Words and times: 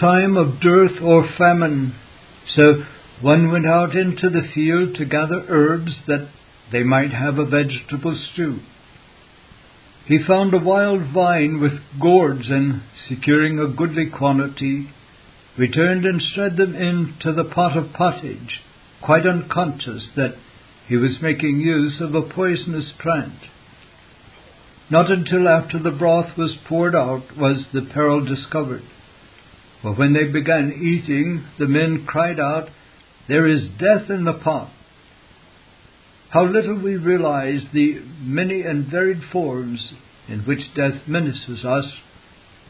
time 0.00 0.36
of 0.36 0.60
dearth 0.60 1.00
or 1.02 1.28
famine. 1.38 1.94
So 2.54 2.84
one 3.22 3.50
went 3.50 3.66
out 3.66 3.94
into 3.94 4.28
the 4.28 4.48
field 4.54 4.94
to 4.96 5.04
gather 5.04 5.44
herbs 5.48 5.92
that 6.06 6.28
they 6.72 6.82
might 6.82 7.12
have 7.12 7.38
a 7.38 7.46
vegetable 7.46 8.18
stew. 8.32 8.60
He 10.06 10.18
found 10.26 10.54
a 10.54 10.58
wild 10.58 11.12
vine 11.12 11.60
with 11.60 11.80
gourds, 12.00 12.48
and 12.48 12.82
securing 13.08 13.58
a 13.58 13.68
goodly 13.68 14.06
quantity, 14.06 14.90
returned 15.58 16.04
and 16.04 16.22
spread 16.22 16.56
them 16.56 16.74
into 16.74 17.32
the 17.32 17.48
pot 17.48 17.76
of 17.76 17.92
pottage, 17.92 18.60
quite 19.02 19.26
unconscious 19.26 20.08
that 20.14 20.36
he 20.88 20.96
was 20.96 21.16
making 21.20 21.58
use 21.58 22.00
of 22.00 22.14
a 22.14 22.22
poisonous 22.22 22.92
plant. 23.00 23.34
Not 24.90 25.10
until 25.10 25.48
after 25.48 25.80
the 25.80 25.90
broth 25.90 26.36
was 26.38 26.54
poured 26.68 26.94
out 26.94 27.36
was 27.36 27.64
the 27.72 27.88
peril 27.92 28.24
discovered. 28.24 28.84
For 29.82 29.94
when 29.94 30.12
they 30.12 30.24
began 30.24 30.72
eating, 30.72 31.44
the 31.58 31.66
men 31.66 32.04
cried 32.06 32.40
out, 32.40 32.68
There 33.28 33.46
is 33.46 33.68
death 33.78 34.10
in 34.10 34.24
the 34.24 34.32
pot. 34.32 34.70
How 36.30 36.44
little 36.44 36.78
we 36.78 36.96
realize 36.96 37.62
the 37.72 38.00
many 38.20 38.62
and 38.62 38.90
varied 38.90 39.22
forms 39.32 39.92
in 40.28 40.40
which 40.40 40.74
death 40.74 41.06
menaces 41.06 41.64
us, 41.64 41.86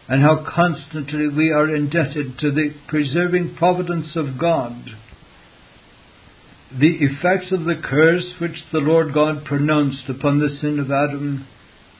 and 0.08 0.22
how 0.22 0.44
constantly 0.54 1.28
we 1.28 1.50
are 1.50 1.74
indebted 1.74 2.38
to 2.38 2.52
the 2.52 2.74
preserving 2.86 3.56
providence 3.56 4.14
of 4.14 4.38
God. 4.38 4.72
The 6.78 6.98
effects 7.00 7.50
of 7.50 7.64
the 7.64 7.80
curse 7.82 8.34
which 8.40 8.56
the 8.72 8.78
Lord 8.78 9.14
God 9.14 9.44
pronounced 9.44 10.08
upon 10.08 10.38
the 10.38 10.56
sin 10.60 10.78
of 10.78 10.90
Adam 10.90 11.46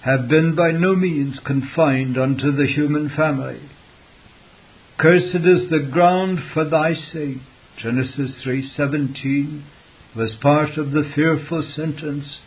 have 0.05 0.29
been 0.29 0.55
by 0.55 0.73
no 0.73 0.95
means 0.95 1.39
confined 1.45 2.19
unto 2.19 2.53
the 2.53 2.67
human 2.67 3.09
family. 3.17 3.61
Cursed 4.99 5.45
is 5.45 5.69
the 5.69 5.87
ground 5.91 6.39
for 6.55 6.65
thy 6.65 6.95
sake, 6.95 7.43
Genesis 7.77 8.33
3:17 8.43 9.61
was 10.15 10.33
part 10.37 10.79
of 10.79 10.93
the 10.93 11.05
fearful 11.15 11.63
sentence, 11.63 12.39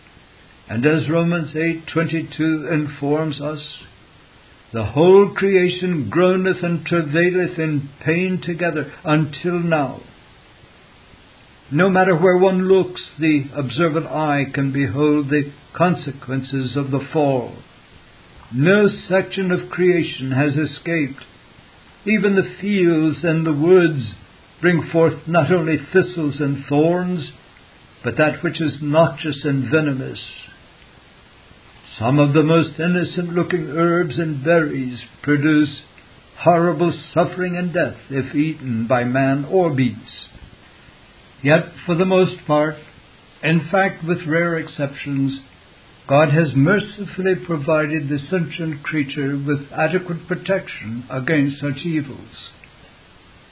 and 0.68 0.84
as 0.84 1.08
Romans 1.08 1.54
8:22 1.54 2.66
informs 2.72 3.40
us, 3.40 3.84
the 4.72 4.84
whole 4.84 5.30
creation 5.30 6.10
groaneth 6.10 6.64
and 6.64 6.84
travaileth 6.88 7.60
in 7.60 7.90
pain 8.00 8.40
together 8.42 8.94
until 9.04 9.60
now. 9.60 10.02
No 11.70 11.88
matter 11.88 12.16
where 12.16 12.38
one 12.38 12.68
looks, 12.68 13.02
the 13.20 13.46
observant 13.56 14.08
eye 14.08 14.46
can 14.52 14.72
behold 14.72 15.30
the 15.30 15.52
consequences 15.74 16.76
of 16.76 16.90
the 16.90 17.00
fall. 17.14 17.58
No 18.52 18.88
section 18.88 19.52
of 19.52 19.70
creation 19.70 20.32
has 20.32 20.58
escaped. 20.58 21.24
Even 22.06 22.36
the 22.36 22.56
fields 22.62 23.20
and 23.24 23.46
the 23.46 23.54
woods 23.54 24.14
bring 24.62 24.90
forth 24.92 25.28
not 25.28 25.52
only 25.52 25.78
thistles 25.78 26.40
and 26.40 26.66
thorns, 26.68 27.32
but 28.04 28.18
that 28.18 28.44
which 28.44 28.62
is 28.62 28.82
noxious 28.82 29.44
and 29.44 29.70
venomous. 29.70 30.20
Some 31.98 32.20
of 32.20 32.34
the 32.34 32.44
most 32.44 32.80
innocent 32.80 33.34
looking 33.34 33.70
herbs 33.70 34.18
and 34.18 34.44
berries 34.44 35.00
produce 35.22 35.82
horrible 36.38 36.94
suffering 37.14 37.58
and 37.58 37.74
death 37.74 37.98
if 38.10 38.34
eaten 38.34 38.88
by 38.88 39.04
man 39.04 39.44
or 39.46 39.76
beast. 39.76 40.30
Yet, 41.44 41.74
for 41.86 41.96
the 41.96 42.06
most 42.06 42.46
part, 42.48 42.76
in 43.44 43.68
fact, 43.70 44.04
with 44.06 44.26
rare 44.26 44.58
exceptions, 44.58 45.42
God 46.10 46.30
has 46.30 46.56
mercifully 46.56 47.36
provided 47.46 48.10
the 48.10 48.18
sentient 48.32 48.82
creature 48.82 49.38
with 49.38 49.72
adequate 49.72 50.28
protection 50.28 51.06
against 51.08 51.62
such 51.62 51.86
evils. 51.86 52.50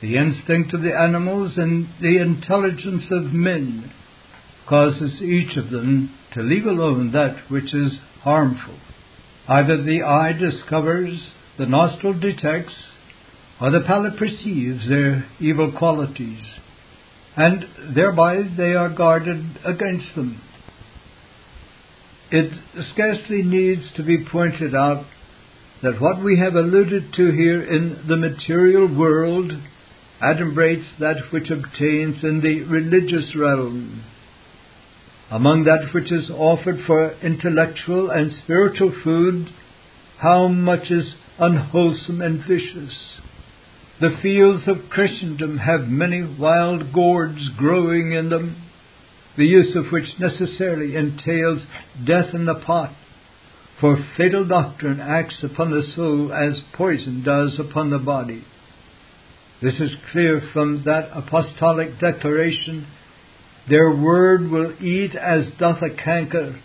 The 0.01 0.17
instinct 0.17 0.73
of 0.73 0.81
the 0.81 0.97
animals 0.97 1.53
and 1.57 1.87
the 2.01 2.19
intelligence 2.19 3.03
of 3.11 3.31
men 3.31 3.91
causes 4.67 5.21
each 5.21 5.55
of 5.55 5.69
them 5.69 6.15
to 6.33 6.41
leave 6.41 6.65
alone 6.65 7.11
that 7.11 7.51
which 7.51 7.75
is 7.75 7.99
harmful. 8.23 8.79
Either 9.47 9.83
the 9.83 10.01
eye 10.01 10.33
discovers, 10.33 11.29
the 11.59 11.67
nostril 11.67 12.19
detects, 12.19 12.73
or 13.61 13.69
the 13.69 13.81
palate 13.85 14.17
perceives 14.17 14.89
their 14.89 15.29
evil 15.39 15.71
qualities 15.77 16.41
and 17.37 17.95
thereby 17.95 18.37
they 18.57 18.73
are 18.73 18.89
guarded 18.89 19.59
against 19.63 20.15
them. 20.15 20.41
It 22.31 22.51
scarcely 22.91 23.41
needs 23.41 23.83
to 23.95 24.03
be 24.03 24.25
pointed 24.25 24.75
out 24.75 25.05
that 25.81 26.01
what 26.01 26.23
we 26.23 26.37
have 26.39 26.55
alluded 26.55 27.13
to 27.13 27.31
here 27.31 27.61
in 27.63 28.05
the 28.07 28.17
material 28.17 28.87
world 28.93 29.53
adumbrates 30.21 30.87
that 30.99 31.31
which 31.31 31.49
obtains 31.49 32.23
in 32.23 32.41
the 32.41 32.63
religious 32.63 33.35
realm. 33.35 34.03
Among 35.29 35.65
that 35.65 35.93
which 35.93 36.11
is 36.11 36.29
offered 36.29 36.79
for 36.85 37.11
intellectual 37.21 38.09
and 38.09 38.31
spiritual 38.43 38.93
food, 39.03 39.49
how 40.17 40.47
much 40.47 40.89
is 40.89 41.13
unwholesome 41.37 42.21
and 42.21 42.43
vicious. 42.45 42.93
The 43.99 44.17
fields 44.21 44.67
of 44.67 44.89
Christendom 44.89 45.59
have 45.59 45.87
many 45.87 46.23
wild 46.23 46.93
gourds 46.93 47.49
growing 47.57 48.11
in 48.11 48.29
them, 48.29 48.55
the 49.37 49.45
use 49.45 49.75
of 49.75 49.91
which 49.91 50.19
necessarily 50.19 50.95
entails 50.95 51.61
death 52.05 52.33
in 52.33 52.45
the 52.45 52.55
pot, 52.55 52.91
for 53.79 54.03
fatal 54.17 54.45
doctrine 54.45 54.99
acts 54.99 55.37
upon 55.43 55.69
the 55.69 55.83
soul 55.95 56.33
as 56.33 56.59
poison 56.73 57.23
does 57.23 57.59
upon 57.59 57.91
the 57.91 57.99
body. 57.99 58.43
This 59.61 59.75
is 59.79 59.91
clear 60.11 60.41
from 60.53 60.83
that 60.85 61.09
apostolic 61.13 61.99
declaration, 61.99 62.87
their 63.69 63.95
word 63.95 64.49
will 64.49 64.73
eat 64.81 65.15
as 65.15 65.45
doth 65.59 65.81
a 65.81 65.89
canker 65.89 66.59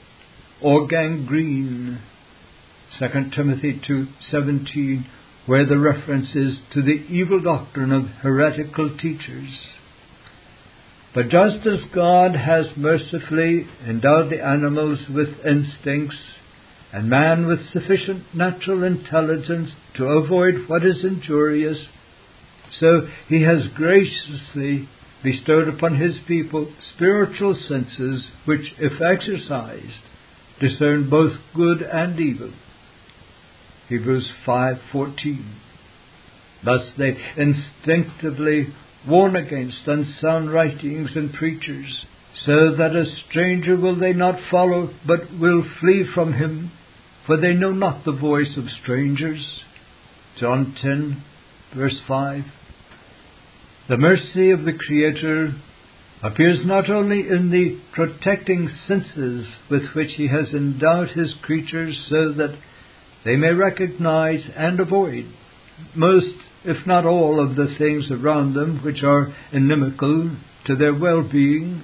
or 0.60 0.86
gangrene. 0.86 2.00
2 2.98 3.06
Timothy 3.34 3.80
2:17 3.86 5.04
where 5.46 5.66
the 5.66 5.78
reference 5.78 6.36
is 6.36 6.58
to 6.72 6.82
the 6.82 7.04
evil 7.10 7.40
doctrine 7.40 7.92
of 7.92 8.06
heretical 8.22 8.96
teachers. 8.96 9.50
But 11.14 11.28
just 11.28 11.66
as 11.66 11.80
God 11.94 12.34
has 12.34 12.66
mercifully 12.76 13.66
endowed 13.86 14.30
the 14.30 14.42
animals 14.42 14.98
with 15.08 15.44
instincts, 15.44 16.16
and 16.92 17.08
man 17.08 17.46
with 17.46 17.70
sufficient 17.70 18.34
natural 18.34 18.82
intelligence 18.82 19.70
to 19.96 20.04
avoid 20.04 20.68
what 20.68 20.84
is 20.84 21.04
injurious, 21.04 21.78
so 22.78 23.08
he 23.28 23.42
has 23.42 23.68
graciously 23.74 24.88
bestowed 25.22 25.68
upon 25.68 25.96
his 25.96 26.18
people 26.26 26.72
spiritual 26.94 27.54
senses 27.68 28.24
which, 28.44 28.74
if 28.78 29.00
exercised, 29.00 30.00
discern 30.60 31.08
both 31.08 31.32
good 31.54 31.82
and 31.82 32.18
evil. 32.18 32.52
Hebrews 33.88 34.30
5:14. 34.46 35.44
Thus 36.64 36.92
they 36.96 37.16
instinctively 37.36 38.72
warn 39.08 39.36
against 39.36 39.86
unsound 39.86 40.52
writings 40.52 41.10
and 41.14 41.32
preachers, 41.32 42.04
so 42.46 42.74
that 42.76 42.96
a 42.96 43.04
stranger 43.28 43.76
will 43.76 43.98
they 43.98 44.12
not 44.12 44.38
follow, 44.50 44.90
but 45.06 45.20
will 45.38 45.64
flee 45.80 46.04
from 46.14 46.32
him, 46.34 46.70
for 47.26 47.36
they 47.36 47.52
know 47.52 47.72
not 47.72 48.04
the 48.04 48.12
voice 48.12 48.56
of 48.56 48.64
strangers. 48.82 49.44
John 50.38 50.76
10, 50.80 51.22
verse 51.76 52.00
5. 52.06 52.44
The 53.88 53.96
mercy 53.96 54.50
of 54.50 54.64
the 54.64 54.72
Creator 54.72 55.54
appears 56.22 56.60
not 56.64 56.88
only 56.88 57.20
in 57.28 57.50
the 57.50 57.80
protecting 57.92 58.70
senses 58.86 59.46
with 59.70 59.82
which 59.94 60.12
He 60.16 60.28
has 60.28 60.48
endowed 60.54 61.08
His 61.08 61.34
creatures 61.42 62.06
so 62.08 62.32
that 62.32 62.56
they 63.24 63.36
may 63.36 63.52
recognize 63.52 64.42
and 64.56 64.78
avoid 64.80 65.26
most, 65.96 66.36
if 66.64 66.86
not 66.86 67.04
all, 67.04 67.40
of 67.40 67.56
the 67.56 67.74
things 67.78 68.10
around 68.10 68.54
them 68.54 68.80
which 68.84 69.02
are 69.02 69.34
inimical 69.52 70.36
to 70.66 70.76
their 70.76 70.94
well 70.94 71.22
being, 71.22 71.82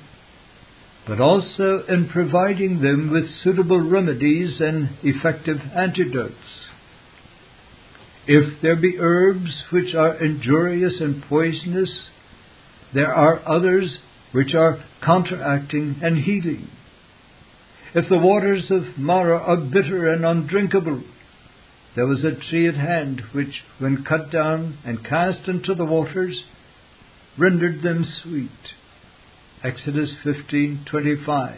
but 1.07 1.21
also 1.21 1.85
in 1.89 2.09
providing 2.13 2.81
them 2.81 3.11
with 3.11 3.25
suitable 3.43 3.81
remedies 3.81 4.61
and 4.61 4.91
effective 5.03 5.57
antidotes. 5.75 6.35
If 8.27 8.61
there 8.61 8.77
be 8.77 8.99
herbs 8.99 9.63
which 9.71 9.95
are 9.95 10.23
injurious 10.23 11.01
and 11.01 11.23
poisonous, 11.23 11.91
there 12.93 13.13
are 13.13 13.41
others 13.49 13.99
which 14.33 14.55
are 14.55 14.85
counteracting 15.05 15.97
and 16.03 16.19
healing. 16.19 16.69
If 17.95 18.09
the 18.11 18.19
waters 18.19 18.71
of 18.71 18.99
Marah 18.99 19.39
are 19.39 19.57
bitter 19.57 20.13
and 20.13 20.27
undrinkable, 20.27 21.03
there 21.99 22.07
was 22.07 22.23
a 22.23 22.31
tree 22.49 22.69
at 22.69 22.77
hand 22.77 23.21
which, 23.33 23.65
when 23.81 24.05
cut 24.05 24.31
down 24.31 24.79
and 24.85 25.05
cast 25.05 25.49
into 25.49 25.75
the 25.75 25.85
waters, 25.85 26.41
rendered 27.37 27.83
them 27.83 28.07
sweet. 28.23 28.51
Exodus 29.65 30.15
15:25. 30.25 31.57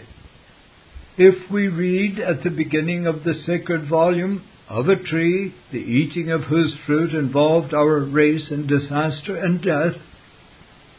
If 1.19 1.51
we 1.51 1.69
read 1.69 2.19
at 2.19 2.43
the 2.43 2.49
beginning 2.49 3.07
of 3.07 3.23
the 3.23 3.35
sacred 3.35 3.87
volume 3.87 4.45
of 4.67 4.89
a 4.89 4.97
tree, 4.97 5.53
the 5.73 5.77
eating 5.77 6.31
of 6.31 6.45
whose 6.45 6.75
fruit 6.87 7.13
involved 7.13 7.75
our 7.75 7.99
race 7.99 8.51
in 8.51 8.67
disaster 8.67 9.37
and 9.37 9.61
death, 9.61 10.01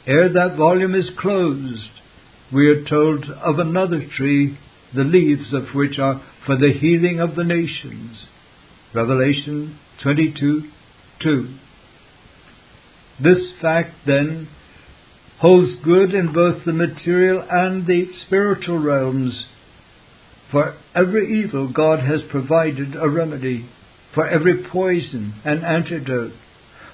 ere 0.05 0.29
that 0.29 0.55
volume 0.55 0.93
is 0.93 1.09
closed, 1.17 1.89
we 2.53 2.67
are 2.67 2.85
told 2.85 3.25
of 3.25 3.57
another 3.57 4.05
tree, 4.05 4.59
the 4.93 5.03
leaves 5.03 5.51
of 5.51 5.73
which 5.73 5.97
are 5.97 6.21
for 6.45 6.55
the 6.57 6.73
healing 6.79 7.19
of 7.19 7.35
the 7.35 7.43
nations. 7.43 8.27
Revelation 8.93 9.79
22 10.03 10.63
2. 11.23 11.57
This 13.23 13.51
fact, 13.61 13.91
then, 14.05 14.49
holds 15.39 15.75
good 15.83 16.13
in 16.13 16.33
both 16.33 16.65
the 16.65 16.73
material 16.73 17.43
and 17.49 17.87
the 17.87 18.07
spiritual 18.25 18.79
realms. 18.79 19.45
For 20.51 20.75
every 20.93 21.41
evil, 21.43 21.71
God 21.71 21.99
has 21.99 22.21
provided 22.29 22.95
a 22.95 23.09
remedy. 23.09 23.69
For 24.13 24.27
every 24.27 24.67
poison, 24.69 25.35
an 25.45 25.63
antidote. 25.63 26.33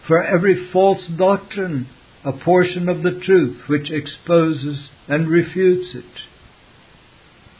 For 0.07 0.23
every 0.23 0.69
false 0.71 1.01
doctrine, 1.17 1.87
a 2.23 2.31
portion 2.31 2.89
of 2.89 3.03
the 3.03 3.19
truth 3.25 3.61
which 3.67 3.89
exposes 3.89 4.89
and 5.07 5.27
refutes 5.27 5.95
it. 5.95 6.05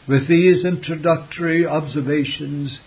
With 0.08 0.28
these 0.28 0.64
introductory 0.64 1.66
observations, 1.66 2.78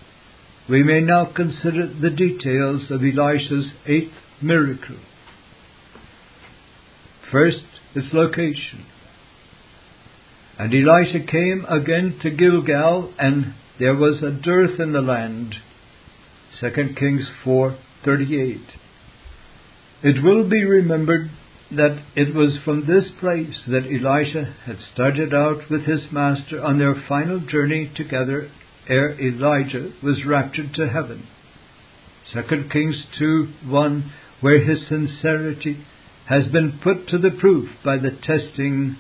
we 0.72 0.84
may 0.84 1.02
now 1.02 1.26
consider 1.36 1.86
the 1.86 2.10
details 2.10 2.90
of 2.90 3.02
Elisha's 3.02 3.72
eighth 3.86 4.14
miracle. 4.42 4.96
First, 7.30 7.66
its 7.94 8.14
location. 8.14 8.86
And 10.58 10.74
Elisha 10.74 11.26
came 11.30 11.66
again 11.68 12.20
to 12.24 12.30
Gilgal, 12.32 13.14
and 13.20 13.54
there 13.80 13.96
was 13.96 14.24
a 14.24 14.32
dearth 14.32 14.80
in 14.80 14.94
the 14.94 15.02
land. 15.02 15.56
2 16.62 16.96
Kings 16.98 17.30
4:38. 17.44 18.62
It 20.04 20.24
will 20.24 20.48
be 20.48 20.64
remembered 20.64 21.32
that 21.70 22.02
it 22.16 22.34
was 22.34 22.58
from 22.64 22.86
this 22.86 23.10
place 23.20 23.60
that 23.68 23.92
Elisha 23.92 24.56
had 24.66 24.78
started 24.94 25.34
out 25.34 25.70
with 25.70 25.84
his 25.84 26.12
master 26.14 26.64
on 26.64 26.80
their 26.80 26.96
final 27.10 27.40
journey 27.40 27.92
together 27.94 28.50
ere 28.88 29.20
Elijah 29.20 29.92
was 30.04 30.26
raptured 30.26 30.74
to 30.76 30.88
heaven. 30.90 31.28
2 32.34 32.42
Kings 32.72 33.04
2 33.18 33.54
1, 33.66 34.14
where 34.42 34.64
his 34.64 34.88
sincerity 34.88 35.86
has 36.28 36.48
been 36.48 36.80
put 36.84 37.08
to 37.10 37.18
the 37.18 37.32
proof 37.32 37.70
by 37.84 37.98
the 37.98 38.12
testing, 38.12 38.96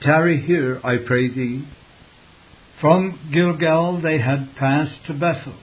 Tarry 0.00 0.40
here, 0.40 0.80
I 0.84 0.96
pray 1.04 1.28
thee. 1.28 1.66
From 2.80 3.30
Gilgal 3.32 4.00
they 4.00 4.18
had 4.18 4.54
passed 4.56 5.04
to 5.06 5.12
Bethel, 5.12 5.56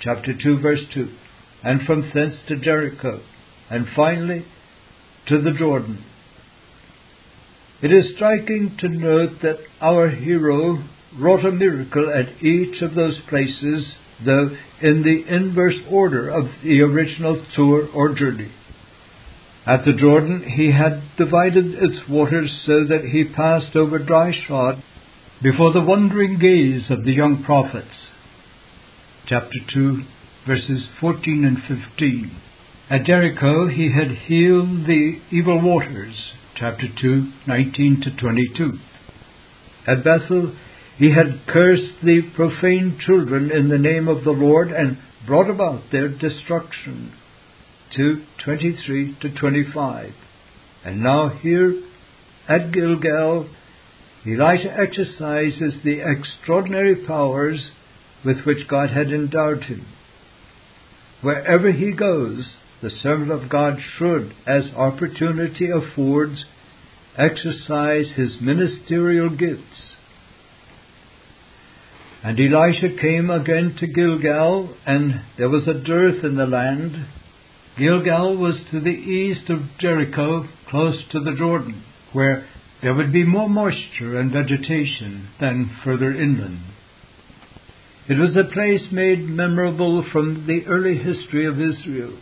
chapter 0.00 0.34
2, 0.36 0.58
verse 0.58 0.84
2, 0.92 1.08
and 1.62 1.82
from 1.82 2.10
thence 2.12 2.34
to 2.48 2.56
Jericho, 2.56 3.20
and 3.70 3.86
finally 3.94 4.44
to 5.28 5.40
the 5.40 5.52
Jordan. 5.52 6.04
It 7.80 7.92
is 7.92 8.16
striking 8.16 8.76
to 8.80 8.88
note 8.88 9.40
that 9.42 9.58
our 9.80 10.08
hero 10.08 10.82
wrought 11.16 11.44
a 11.44 11.50
miracle 11.50 12.10
at 12.10 12.42
each 12.42 12.82
of 12.82 12.94
those 12.94 13.18
places, 13.28 13.84
though 14.24 14.50
in 14.82 15.02
the 15.02 15.24
inverse 15.34 15.78
order 15.90 16.28
of 16.28 16.46
the 16.62 16.80
original 16.80 17.44
tour 17.54 17.88
or 17.94 18.14
journey. 18.14 18.50
At 19.66 19.84
the 19.84 19.92
Jordan, 19.92 20.44
he 20.56 20.72
had 20.72 21.02
divided 21.16 21.66
its 21.74 22.08
waters 22.08 22.50
so 22.64 22.84
that 22.88 23.04
he 23.12 23.24
passed 23.24 23.76
over 23.76 23.98
dry 23.98 24.32
shod 24.46 24.82
before 25.42 25.72
the 25.72 25.82
wondering 25.82 26.38
gaze 26.38 26.90
of 26.90 27.04
the 27.04 27.12
young 27.12 27.42
prophets. 27.44 28.08
Chapter 29.26 29.58
2, 29.74 30.02
verses 30.46 30.86
14 31.00 31.44
and 31.44 31.58
15. 31.58 32.40
At 32.90 33.04
Jericho, 33.04 33.68
he 33.68 33.92
had 33.92 34.16
healed 34.26 34.86
the 34.86 35.20
evil 35.30 35.60
waters. 35.60 36.14
Chapter 36.56 36.86
2, 37.00 37.30
19 37.46 38.00
to 38.04 38.16
22. 38.16 38.78
At 39.86 40.02
Bethel, 40.02 40.54
he 40.98 41.12
had 41.12 41.46
cursed 41.46 42.02
the 42.02 42.22
profane 42.34 42.98
children 43.06 43.52
in 43.52 43.68
the 43.68 43.78
name 43.78 44.08
of 44.08 44.24
the 44.24 44.32
Lord 44.32 44.72
and 44.72 44.98
brought 45.26 45.48
about 45.48 45.82
their 45.92 46.08
destruction. 46.08 47.12
2 47.96 48.22
23 48.44 49.16
to 49.22 49.34
25. 49.34 50.12
And 50.84 51.02
now 51.02 51.28
here 51.28 51.82
at 52.48 52.72
Gilgal, 52.72 53.48
Elisha 54.26 54.74
exercises 54.76 55.74
the 55.84 56.00
extraordinary 56.00 57.06
powers 57.06 57.70
with 58.24 58.44
which 58.44 58.68
God 58.68 58.90
had 58.90 59.12
endowed 59.12 59.64
him. 59.64 59.86
Wherever 61.22 61.70
he 61.70 61.92
goes, 61.92 62.54
the 62.82 62.90
servant 62.90 63.30
of 63.30 63.48
God 63.48 63.78
should, 63.96 64.34
as 64.46 64.64
opportunity 64.76 65.68
affords, 65.70 66.44
exercise 67.16 68.06
his 68.16 68.36
ministerial 68.40 69.30
gifts. 69.30 69.94
And 72.22 72.38
Elisha 72.38 72.96
came 73.00 73.30
again 73.30 73.76
to 73.78 73.86
Gilgal, 73.86 74.74
and 74.84 75.20
there 75.36 75.48
was 75.48 75.68
a 75.68 75.74
dearth 75.74 76.24
in 76.24 76.36
the 76.36 76.46
land. 76.46 77.06
Gilgal 77.78 78.36
was 78.36 78.60
to 78.72 78.80
the 78.80 78.90
east 78.90 79.48
of 79.50 79.60
Jericho, 79.78 80.48
close 80.68 81.00
to 81.12 81.20
the 81.20 81.34
Jordan, 81.34 81.84
where 82.12 82.48
there 82.82 82.94
would 82.94 83.12
be 83.12 83.24
more 83.24 83.48
moisture 83.48 84.18
and 84.18 84.32
vegetation 84.32 85.28
than 85.40 85.70
further 85.84 86.10
inland. 86.10 86.60
It 88.08 88.18
was 88.18 88.36
a 88.36 88.52
place 88.52 88.90
made 88.90 89.20
memorable 89.20 90.04
from 90.10 90.46
the 90.46 90.64
early 90.66 90.96
history 90.96 91.46
of 91.46 91.60
Israel. 91.60 92.18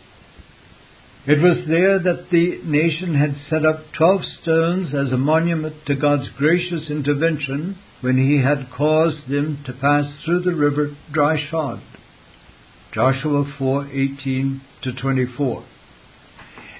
It 1.27 1.41
was 1.43 1.67
there 1.67 1.99
that 1.99 2.29
the 2.31 2.61
nation 2.63 3.13
had 3.15 3.35
set 3.49 3.65
up 3.65 3.91
twelve 3.91 4.21
stones 4.41 4.95
as 4.95 5.11
a 5.11 5.17
monument 5.17 5.85
to 5.87 5.95
God's 5.95 6.29
gracious 6.37 6.89
intervention 6.89 7.75
when 7.99 8.17
he 8.17 8.41
had 8.41 8.71
caused 8.71 9.27
them 9.27 9.59
to 9.65 9.73
pass 9.73 10.05
through 10.23 10.43
the 10.43 10.55
river 10.55 10.95
dry 11.11 11.35
shod. 11.49 11.81
Joshua 12.93 13.43
4:18 13.59 14.61
to 14.83 14.93
24. 14.93 15.63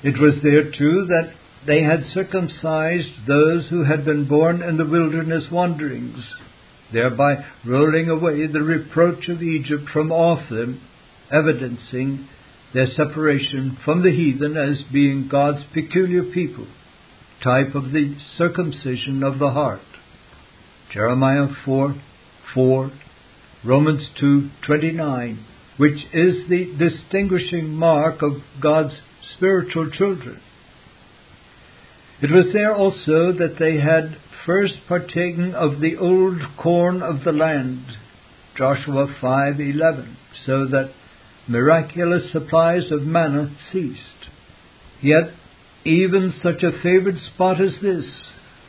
It 0.03 0.17
was 0.17 0.35
there 0.41 0.71
too 0.71 1.05
that 1.09 1.33
they 1.65 1.83
had 1.83 2.05
circumcised 2.13 3.27
those 3.27 3.67
who 3.67 3.83
had 3.83 4.05
been 4.05 4.29
born 4.29 4.61
in 4.61 4.77
the 4.77 4.85
wilderness 4.85 5.51
wanderings, 5.51 6.23
thereby 6.93 7.43
rolling 7.65 8.07
away 8.07 8.47
the 8.47 8.63
reproach 8.63 9.27
of 9.27 9.43
Egypt 9.43 9.89
from 9.89 10.13
off 10.13 10.47
them, 10.47 10.79
evidencing 11.29 12.29
their 12.77 12.87
separation 12.95 13.75
from 13.83 14.03
the 14.03 14.11
heathen 14.11 14.55
as 14.55 14.83
being 14.93 15.27
God's 15.27 15.63
peculiar 15.73 16.23
people, 16.23 16.67
type 17.43 17.73
of 17.73 17.91
the 17.91 18.15
circumcision 18.37 19.23
of 19.23 19.39
the 19.39 19.49
heart. 19.49 19.81
Jeremiah 20.93 21.47
4 21.65 21.99
4, 22.53 22.91
Romans 23.65 24.07
2 24.19 24.51
29, 24.63 25.43
which 25.77 26.05
is 26.13 26.47
the 26.49 26.71
distinguishing 26.77 27.69
mark 27.69 28.21
of 28.21 28.33
God's 28.61 28.93
spiritual 29.35 29.89
children. 29.89 30.39
It 32.21 32.29
was 32.29 32.53
there 32.53 32.75
also 32.75 33.31
that 33.31 33.55
they 33.57 33.79
had 33.79 34.19
first 34.45 34.75
partaken 34.87 35.55
of 35.55 35.79
the 35.81 35.97
old 35.97 36.41
corn 36.61 37.01
of 37.01 37.23
the 37.23 37.31
land, 37.31 37.85
Joshua 38.55 39.07
5:11, 39.19 40.15
so 40.45 40.67
that 40.67 40.91
miraculous 41.47 42.31
supplies 42.31 42.91
of 42.91 43.01
manna 43.01 43.55
ceased. 43.71 44.01
Yet 45.01 45.31
even 45.85 46.33
such 46.41 46.63
a 46.63 46.81
favored 46.83 47.17
spot 47.33 47.61
as 47.61 47.75
this 47.81 48.05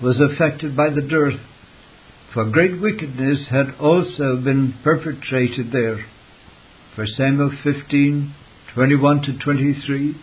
was 0.01 0.21
affected 0.21 0.77
by 0.77 0.91
the 0.91 1.03
dearth 1.03 1.41
for 2.33 2.45
great 2.45 2.81
wickedness 2.81 3.47
had 3.51 3.75
also 3.81 4.37
been 4.37 4.75
perpetrated 4.85 5.73
there. 5.73 6.05
For 6.95 7.07
Samuel 7.07 7.51
15, 7.65 8.35
21 8.75 9.23
to 9.23 9.39
23, 9.39 10.17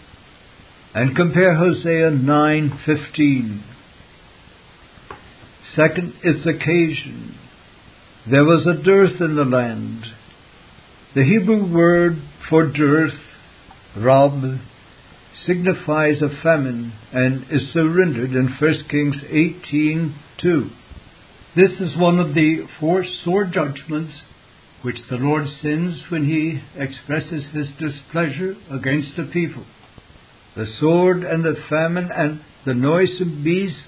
and 0.94 1.16
compare 1.16 1.56
Hosea 1.56 2.12
9:15. 2.12 3.64
Second, 5.76 6.14
its 6.24 6.46
occasion. 6.46 7.36
There 8.30 8.46
was 8.46 8.66
a 8.66 8.82
dearth 8.82 9.20
in 9.20 9.36
the 9.36 9.44
land. 9.44 10.06
The 11.16 11.24
Hebrew 11.24 11.74
word 11.74 12.22
for 12.50 12.68
dearth, 12.68 13.18
rab, 13.96 14.60
signifies 15.46 16.22
a 16.22 16.28
famine 16.44 16.92
and 17.14 17.46
is 17.50 17.72
so 17.72 17.86
rendered 17.86 18.32
in 18.32 18.50
1 18.60 18.90
Kings 18.90 19.16
18:2. 19.24 20.72
This 21.56 21.80
is 21.80 21.96
one 21.96 22.20
of 22.20 22.34
the 22.36 22.68
four 22.82 23.06
sore 23.24 23.46
judgments 23.46 24.24
which 24.82 24.98
the 25.10 25.16
Lord 25.16 25.48
sends 25.62 26.04
when 26.10 26.26
he 26.26 26.60
expresses 26.78 27.46
his 27.54 27.70
displeasure 27.80 28.58
against 28.70 29.18
a 29.18 29.24
people. 29.24 29.64
The 30.58 30.66
sword 30.66 31.24
and 31.24 31.46
the 31.46 31.56
famine 31.70 32.12
and 32.12 32.42
the 32.66 32.74
noisome 32.74 33.42
beasts 33.42 33.80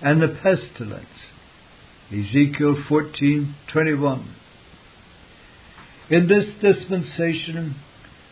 and 0.00 0.22
the 0.22 0.28
pestilence. 0.28 1.28
Ezekiel 2.10 2.76
14:21. 2.88 4.24
In 6.10 6.28
this 6.28 6.46
dispensation, 6.60 7.76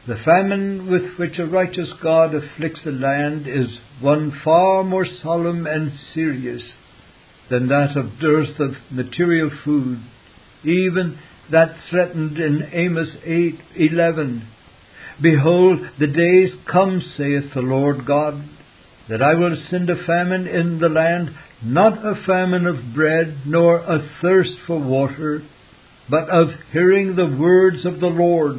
the 0.07 0.17
famine 0.25 0.91
with 0.91 1.17
which 1.17 1.38
a 1.38 1.47
righteous 1.47 1.88
God 2.02 2.35
afflicts 2.35 2.85
a 2.85 2.91
land 2.91 3.47
is 3.47 3.69
one 4.00 4.38
far 4.45 4.85
more 4.85 5.07
solemn 5.23 5.67
and 5.67 5.93
serious 6.12 6.62
than 7.49 7.69
that 7.69 7.97
of 7.97 8.19
dearth 8.21 8.61
of 8.61 8.75
material 8.91 9.50
food, 9.64 10.00
even 10.64 11.19
that 11.50 11.76
threatened 11.88 12.38
in 12.38 12.69
Amos 12.73 13.09
8:11. 13.25 14.43
Behold, 15.21 15.88
the 15.99 16.07
days 16.09 16.50
come, 16.71 17.00
saith 17.17 17.55
the 17.55 17.62
Lord 17.62 18.05
God, 18.05 18.43
that 19.09 19.23
I 19.23 19.35
will 19.35 19.57
send 19.71 19.88
a 19.88 20.05
famine 20.05 20.47
in 20.47 20.79
the 20.79 20.88
land, 20.88 21.31
not 21.62 22.05
a 22.05 22.17
famine 22.26 22.67
of 22.67 22.95
bread, 22.95 23.47
nor 23.47 23.76
a 23.79 24.09
thirst 24.21 24.59
for 24.67 24.79
water, 24.79 25.43
but 26.12 26.28
of 26.28 26.49
hearing 26.73 27.16
the 27.16 27.38
words 27.40 27.87
of 27.87 27.99
the 27.99 28.07
Lord. 28.07 28.59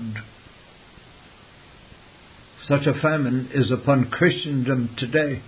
Such 2.67 2.87
a 2.87 2.99
famine 2.99 3.51
is 3.53 3.69
upon 3.69 4.09
Christendom 4.09 4.95
today. 4.97 5.43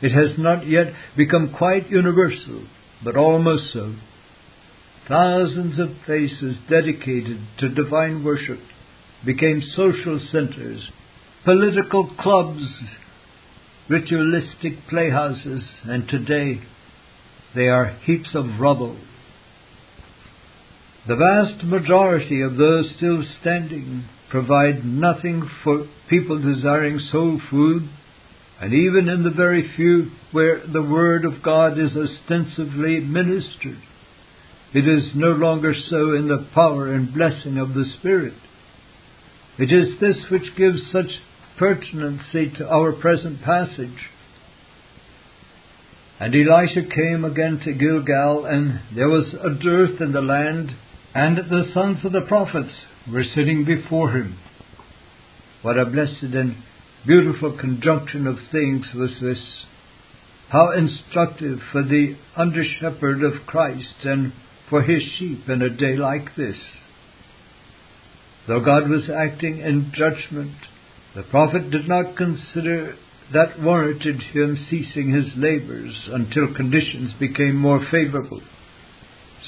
It 0.00 0.12
has 0.12 0.38
not 0.38 0.68
yet 0.68 0.92
become 1.16 1.56
quite 1.58 1.90
universal, 1.90 2.68
but 3.04 3.16
almost 3.16 3.72
so. 3.72 3.96
Thousands 5.08 5.80
of 5.80 5.88
places 6.06 6.56
dedicated 6.70 7.40
to 7.58 7.68
divine 7.68 8.22
worship 8.22 8.60
became 9.26 9.60
social 9.74 10.20
centers, 10.30 10.88
political 11.44 12.14
clubs, 12.16 12.62
ritualistic 13.88 14.74
playhouses, 14.88 15.64
and 15.82 16.06
today 16.06 16.62
they 17.56 17.66
are 17.66 17.98
heaps 18.04 18.36
of 18.36 18.60
rubble. 18.60 18.96
The 21.06 21.16
vast 21.16 21.64
majority 21.64 22.42
of 22.42 22.56
those 22.56 22.92
still 22.96 23.24
standing 23.40 24.04
provide 24.30 24.84
nothing 24.84 25.50
for 25.64 25.88
people 26.08 26.40
desiring 26.40 27.00
soul 27.10 27.40
food, 27.50 27.88
and 28.60 28.72
even 28.72 29.08
in 29.08 29.24
the 29.24 29.30
very 29.30 29.68
few 29.74 30.12
where 30.30 30.64
the 30.64 30.82
Word 30.82 31.24
of 31.24 31.42
God 31.42 31.76
is 31.76 31.96
ostensibly 31.96 33.00
ministered, 33.00 33.82
it 34.72 34.86
is 34.86 35.10
no 35.16 35.30
longer 35.30 35.74
so 35.74 36.14
in 36.14 36.28
the 36.28 36.46
power 36.54 36.92
and 36.92 37.12
blessing 37.12 37.58
of 37.58 37.74
the 37.74 37.84
Spirit. 37.98 38.34
It 39.58 39.72
is 39.72 39.98
this 40.00 40.16
which 40.30 40.56
gives 40.56 40.90
such 40.92 41.10
pertinency 41.58 42.52
to 42.58 42.68
our 42.68 42.92
present 42.92 43.42
passage. 43.42 44.08
And 46.20 46.32
Elisha 46.32 46.82
came 46.94 47.24
again 47.24 47.60
to 47.64 47.72
Gilgal, 47.72 48.46
and 48.46 48.80
there 48.94 49.08
was 49.08 49.34
a 49.34 49.50
dearth 49.50 50.00
in 50.00 50.12
the 50.12 50.22
land, 50.22 50.72
and 51.14 51.36
the 51.36 51.70
sons 51.74 51.98
of 52.04 52.12
the 52.12 52.24
prophets 52.26 52.72
were 53.10 53.24
sitting 53.34 53.64
before 53.64 54.12
him. 54.12 54.38
What 55.62 55.78
a 55.78 55.84
blessed 55.84 56.22
and 56.22 56.56
beautiful 57.06 57.56
conjunction 57.58 58.26
of 58.26 58.36
things 58.50 58.86
was 58.94 59.12
this! 59.20 59.64
How 60.48 60.72
instructive 60.72 61.60
for 61.70 61.82
the 61.82 62.16
under 62.36 62.64
shepherd 62.64 63.22
of 63.22 63.46
Christ 63.46 64.04
and 64.04 64.32
for 64.68 64.82
his 64.82 65.02
sheep 65.18 65.48
in 65.48 65.62
a 65.62 65.70
day 65.70 65.96
like 65.96 66.36
this. 66.36 66.56
Though 68.48 68.60
God 68.60 68.88
was 68.88 69.08
acting 69.08 69.58
in 69.58 69.92
judgment, 69.94 70.56
the 71.14 71.22
prophet 71.22 71.70
did 71.70 71.88
not 71.88 72.16
consider 72.16 72.96
that 73.32 73.60
warranted 73.60 74.20
him 74.34 74.58
ceasing 74.68 75.12
his 75.12 75.26
labors 75.36 76.08
until 76.10 76.54
conditions 76.54 77.12
became 77.18 77.56
more 77.56 77.84
favorable. 77.90 78.42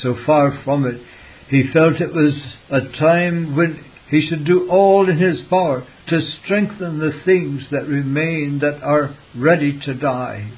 So 0.02 0.16
far 0.26 0.60
from 0.64 0.86
it, 0.86 1.00
he 1.48 1.70
felt 1.72 2.00
it 2.00 2.14
was 2.14 2.34
a 2.70 2.80
time 2.98 3.56
when 3.56 3.84
he 4.10 4.26
should 4.28 4.44
do 4.44 4.68
all 4.70 5.08
in 5.08 5.18
his 5.18 5.40
power 5.48 5.86
to 6.08 6.20
strengthen 6.44 6.98
the 6.98 7.20
things 7.24 7.64
that 7.70 7.86
remain 7.86 8.60
that 8.60 8.82
are 8.82 9.16
ready 9.36 9.78
to 9.84 9.94
die. 9.94 10.50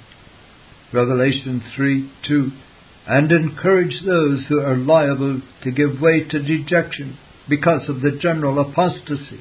Revelation 0.93 1.63
3 1.75 2.13
2 2.29 2.51
and 3.07 3.31
encourage 3.31 4.03
those 4.05 4.47
who 4.49 4.61
are 4.61 4.77
liable 4.77 5.41
to 5.63 5.71
give 5.71 6.01
way 6.01 6.25
to 6.25 6.43
dejection 6.43 7.17
because 7.49 7.89
of 7.89 8.01
the 8.01 8.19
general 8.21 8.59
apostasy. 8.59 9.41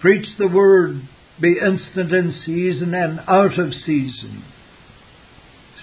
Preach 0.00 0.26
the 0.38 0.48
word, 0.48 1.00
be 1.40 1.56
instant 1.58 2.12
in 2.12 2.34
season 2.44 2.92
and 2.92 3.20
out 3.20 3.58
of 3.58 3.72
season. 3.72 4.44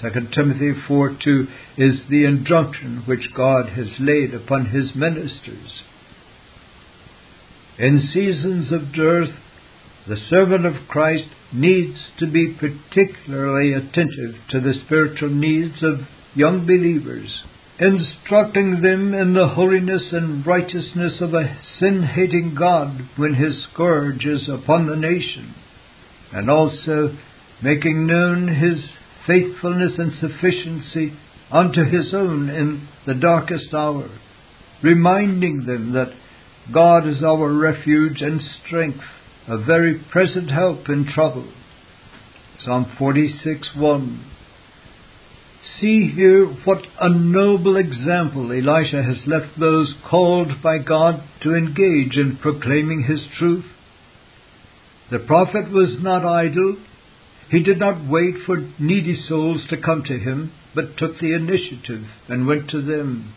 2 0.01 0.09
Timothy 0.33 0.73
4 0.87 1.17
2 1.23 1.47
is 1.77 2.01
the 2.09 2.25
injunction 2.25 3.03
which 3.05 3.33
God 3.35 3.69
has 3.69 3.87
laid 3.99 4.33
upon 4.33 4.67
his 4.67 4.91
ministers. 4.95 5.83
In 7.79 8.09
seasons 8.13 8.71
of 8.71 8.93
dearth, 8.93 9.31
the 10.07 10.17
servant 10.29 10.65
of 10.65 10.87
Christ 10.87 11.27
needs 11.51 11.97
to 12.19 12.27
be 12.27 12.53
particularly 12.53 13.73
attentive 13.73 14.35
to 14.49 14.59
the 14.59 14.73
spiritual 14.85 15.29
needs 15.29 15.81
of 15.81 16.07
young 16.35 16.65
believers, 16.65 17.41
instructing 17.79 18.81
them 18.81 19.13
in 19.13 19.33
the 19.33 19.47
holiness 19.47 20.03
and 20.11 20.45
righteousness 20.45 21.21
of 21.21 21.33
a 21.33 21.57
sin 21.79 22.03
hating 22.03 22.55
God 22.57 23.09
when 23.15 23.33
his 23.33 23.63
scourge 23.71 24.25
is 24.25 24.47
upon 24.47 24.87
the 24.87 24.95
nation, 24.95 25.55
and 26.31 26.49
also 26.49 27.17
making 27.61 28.05
known 28.05 28.47
his 28.47 28.83
faithfulness 29.27 29.91
and 29.97 30.13
sufficiency 30.19 31.13
unto 31.51 31.83
his 31.83 32.13
own 32.13 32.49
in 32.49 32.87
the 33.05 33.13
darkest 33.13 33.73
hour, 33.73 34.09
reminding 34.81 35.65
them 35.65 35.93
that 35.93 36.13
God 36.73 37.07
is 37.07 37.23
our 37.23 37.51
refuge 37.53 38.21
and 38.21 38.41
strength, 38.65 39.03
a 39.47 39.57
very 39.57 40.03
present 40.11 40.49
help 40.49 40.89
in 40.89 41.05
trouble. 41.13 41.51
Psalm 42.59 42.91
46 42.97 43.69
1 43.75 44.33
see 45.79 46.11
here 46.15 46.45
what 46.65 46.81
a 46.99 47.09
noble 47.09 47.77
example 47.77 48.51
Elisha 48.51 49.03
has 49.03 49.17
left 49.27 49.59
those 49.59 49.93
called 50.09 50.61
by 50.63 50.77
God 50.77 51.23
to 51.43 51.55
engage 51.55 52.15
in 52.15 52.39
proclaiming 52.41 53.03
his 53.03 53.21
truth. 53.37 53.65
The 55.11 55.19
prophet 55.19 55.71
was 55.71 55.97
not 55.99 56.25
idle. 56.25 56.77
He 57.49 57.63
did 57.63 57.79
not 57.79 58.05
wait 58.07 58.35
for 58.45 58.57
needy 58.77 59.17
souls 59.27 59.65
to 59.69 59.77
come 59.77 60.03
to 60.03 60.19
him, 60.19 60.51
but 60.75 60.97
took 60.97 61.19
the 61.19 61.33
initiative 61.33 62.03
and 62.27 62.45
went 62.45 62.69
to 62.71 62.81
them. 62.81 63.33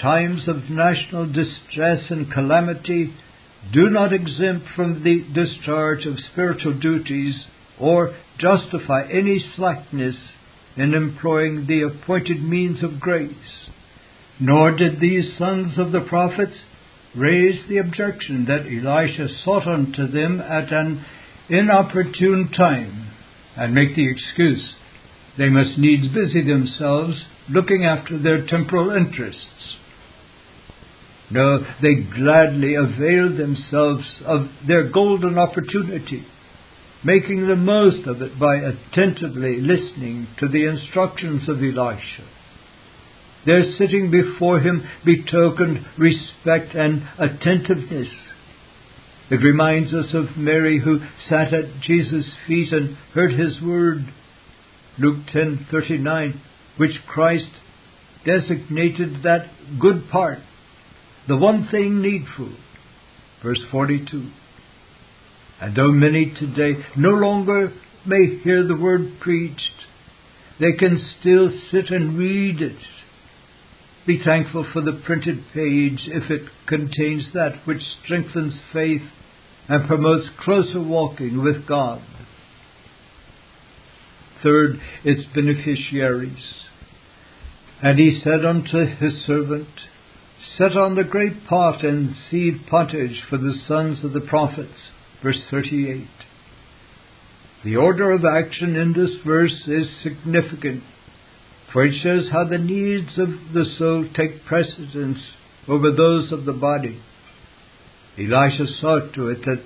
Times 0.00 0.48
of 0.48 0.70
national 0.70 1.26
distress 1.26 2.10
and 2.10 2.32
calamity 2.32 3.14
do 3.72 3.90
not 3.90 4.12
exempt 4.12 4.66
from 4.74 5.02
the 5.02 5.24
discharge 5.34 6.06
of 6.06 6.18
spiritual 6.32 6.72
duties 6.78 7.44
or 7.78 8.14
justify 8.38 9.06
any 9.10 9.44
slackness 9.56 10.16
in 10.76 10.94
employing 10.94 11.66
the 11.66 11.82
appointed 11.82 12.42
means 12.42 12.82
of 12.82 13.00
grace. 13.00 13.68
Nor 14.38 14.76
did 14.76 15.00
these 15.00 15.36
sons 15.36 15.78
of 15.78 15.92
the 15.92 16.00
prophets 16.00 16.56
raise 17.14 17.68
the 17.68 17.78
objection 17.78 18.46
that 18.46 18.66
Elisha 18.66 19.28
sought 19.44 19.66
unto 19.66 20.06
them 20.06 20.40
at 20.40 20.72
an 20.72 21.04
inopportune 21.50 22.50
time, 22.56 23.10
and 23.56 23.74
make 23.74 23.94
the 23.96 24.10
excuse 24.10 24.74
they 25.38 25.48
must 25.48 25.78
needs 25.78 26.08
busy 26.08 26.42
themselves 26.42 27.14
looking 27.48 27.84
after 27.84 28.18
their 28.18 28.46
temporal 28.46 28.90
interests. 28.90 29.76
No, 31.30 31.58
they 31.80 31.94
gladly 31.94 32.74
availed 32.74 33.36
themselves 33.38 34.04
of 34.26 34.48
their 34.66 34.90
golden 34.90 35.38
opportunity 35.38 36.26
making 37.04 37.46
the 37.46 37.56
most 37.56 38.06
of 38.06 38.20
it 38.20 38.38
by 38.38 38.56
attentively 38.56 39.60
listening 39.60 40.28
to 40.38 40.48
the 40.48 40.66
instructions 40.66 41.48
of 41.48 41.58
Elisha. 41.58 42.24
Their 43.46 43.64
sitting 43.78 44.10
before 44.10 44.60
him 44.60 44.86
betokened 45.04 45.86
respect 45.96 46.74
and 46.74 47.08
attentiveness. 47.18 48.08
It 49.30 49.44
reminds 49.44 49.94
us 49.94 50.12
of 50.12 50.36
Mary 50.36 50.80
who 50.80 50.98
sat 51.28 51.54
at 51.54 51.80
Jesus' 51.82 52.26
feet 52.48 52.72
and 52.72 52.96
heard 53.14 53.32
his 53.32 53.60
word. 53.62 54.12
Luke 54.98 55.24
10:39, 55.32 56.40
which 56.76 57.06
Christ 57.06 57.50
designated 58.24 59.22
that 59.22 59.48
good 59.78 60.10
part, 60.10 60.40
the 61.28 61.36
one 61.36 61.68
thing 61.68 62.02
needful. 62.02 62.50
Verse 63.40 63.62
42. 63.70 64.30
And 65.60 65.76
though 65.76 65.92
many 65.92 66.34
today 66.34 66.84
no 66.96 67.10
longer 67.10 67.72
may 68.04 68.40
hear 68.42 68.64
the 68.64 68.76
word 68.76 69.20
preached, 69.20 69.86
they 70.58 70.72
can 70.72 70.98
still 71.20 71.52
sit 71.70 71.90
and 71.90 72.18
read 72.18 72.60
it. 72.60 72.76
Be 74.06 74.18
thankful 74.24 74.64
for 74.72 74.80
the 74.82 75.00
printed 75.06 75.44
page 75.54 76.08
if 76.08 76.30
it 76.30 76.48
contains 76.66 77.32
that 77.32 77.64
which 77.64 77.82
strengthens 78.02 78.58
faith 78.72 79.02
and 79.70 79.86
promotes 79.86 80.26
closer 80.44 80.80
walking 80.80 81.44
with 81.44 81.64
God. 81.64 82.02
Third, 84.42 84.80
its 85.04 85.22
beneficiaries. 85.32 86.42
And 87.80 87.96
he 87.96 88.20
said 88.24 88.44
unto 88.44 88.84
his 88.84 89.24
servant, 89.26 89.68
set 90.58 90.76
on 90.76 90.96
the 90.96 91.04
great 91.04 91.46
pot 91.46 91.84
and 91.84 92.16
seed 92.28 92.66
pottage 92.68 93.22
for 93.30 93.38
the 93.38 93.54
sons 93.68 94.02
of 94.02 94.12
the 94.12 94.20
prophets. 94.20 94.90
Verse 95.22 95.38
38. 95.52 96.08
The 97.62 97.76
order 97.76 98.10
of 98.10 98.24
action 98.24 98.74
in 98.74 98.92
this 98.92 99.24
verse 99.24 99.68
is 99.68 99.86
significant, 100.02 100.82
for 101.72 101.84
it 101.84 101.94
shows 102.02 102.28
how 102.32 102.44
the 102.48 102.58
needs 102.58 103.16
of 103.18 103.28
the 103.54 103.66
soul 103.78 104.04
take 104.16 104.44
precedence 104.46 105.18
over 105.68 105.92
those 105.92 106.32
of 106.32 106.44
the 106.44 106.54
body. 106.54 107.00
Elisha 108.20 108.66
saw 108.80 109.00
to 109.14 109.28
it 109.28 109.44
that 109.46 109.64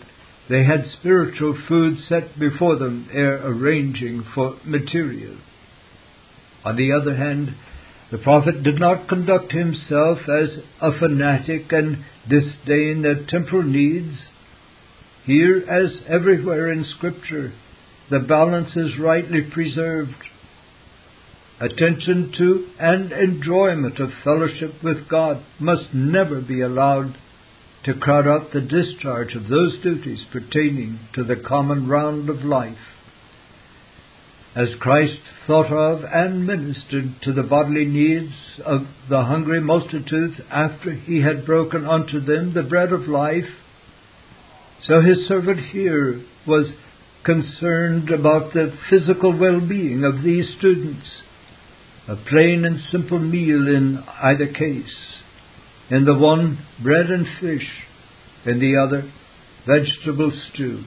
they 0.49 0.65
had 0.65 0.87
spiritual 1.01 1.59
food 1.67 1.99
set 2.09 2.39
before 2.39 2.77
them 2.77 3.09
ere 3.13 3.45
arranging 3.45 4.25
for 4.35 4.57
material. 4.65 5.37
On 6.65 6.77
the 6.77 6.93
other 6.93 7.17
hand, 7.17 7.55
the 8.11 8.19
prophet 8.19 8.63
did 8.63 8.79
not 8.79 9.09
conduct 9.09 9.53
himself 9.53 10.19
as 10.29 10.59
a 10.81 10.97
fanatic 10.99 11.73
and 11.73 12.05
disdain 12.29 13.03
their 13.03 13.25
temporal 13.27 13.65
needs. 13.65 14.17
Here, 15.25 15.65
as 15.69 16.01
everywhere 16.07 16.71
in 16.71 16.85
Scripture, 16.85 17.53
the 18.11 18.21
balance 18.21 18.77
is 18.77 18.99
rightly 18.99 19.41
preserved. 19.43 20.15
Attention 21.61 22.33
to 22.37 22.69
and 22.79 23.11
enjoyment 23.11 23.99
of 23.99 24.11
fellowship 24.23 24.83
with 24.83 25.09
God 25.09 25.43
must 25.59 25.95
never 25.95 26.41
be 26.41 26.61
allowed 26.61 27.17
to 27.85 27.95
crowd 27.95 28.27
out 28.27 28.53
the 28.53 28.61
discharge 28.61 29.35
of 29.35 29.49
those 29.49 29.77
duties 29.83 30.21
pertaining 30.33 30.99
to 31.15 31.25
the 31.25 31.37
common 31.37 31.87
round 31.89 32.29
of 32.29 32.45
life 32.45 32.79
as 34.55 34.69
Christ 34.79 35.21
thought 35.47 35.73
of 35.73 36.05
and 36.05 36.47
ministered 36.47 37.21
to 37.23 37.33
the 37.33 37.43
bodily 37.43 37.85
needs 37.85 38.33
of 38.65 38.83
the 39.11 39.25
hungry 39.25 39.61
multitudes 39.61 40.35
after 40.51 40.93
he 40.93 41.23
had 41.23 41.45
broken 41.45 41.85
unto 41.85 42.21
them 42.21 42.55
the 42.55 42.63
bread 42.63 42.93
of 42.93 43.09
life, 43.09 43.49
so 44.87 45.01
his 45.01 45.27
servant 45.27 45.59
here 45.73 46.23
was 46.47 46.71
concerned 47.25 48.11
about 48.11 48.53
the 48.53 48.73
physical 48.89 49.37
well-being 49.37 50.05
of 50.05 50.23
these 50.23 50.47
students. 50.59 51.07
A 52.07 52.17
plain 52.17 52.65
and 52.65 52.79
simple 52.93 53.19
meal 53.19 53.67
in 53.67 54.05
either 54.23 54.47
case. 54.47 54.95
In 55.91 56.05
the 56.05 56.17
one, 56.17 56.59
bread 56.83 57.07
and 57.07 57.27
fish. 57.41 57.69
In 58.47 58.59
the 58.59 58.77
other, 58.77 59.11
vegetable 59.67 60.33
stew. 60.53 60.85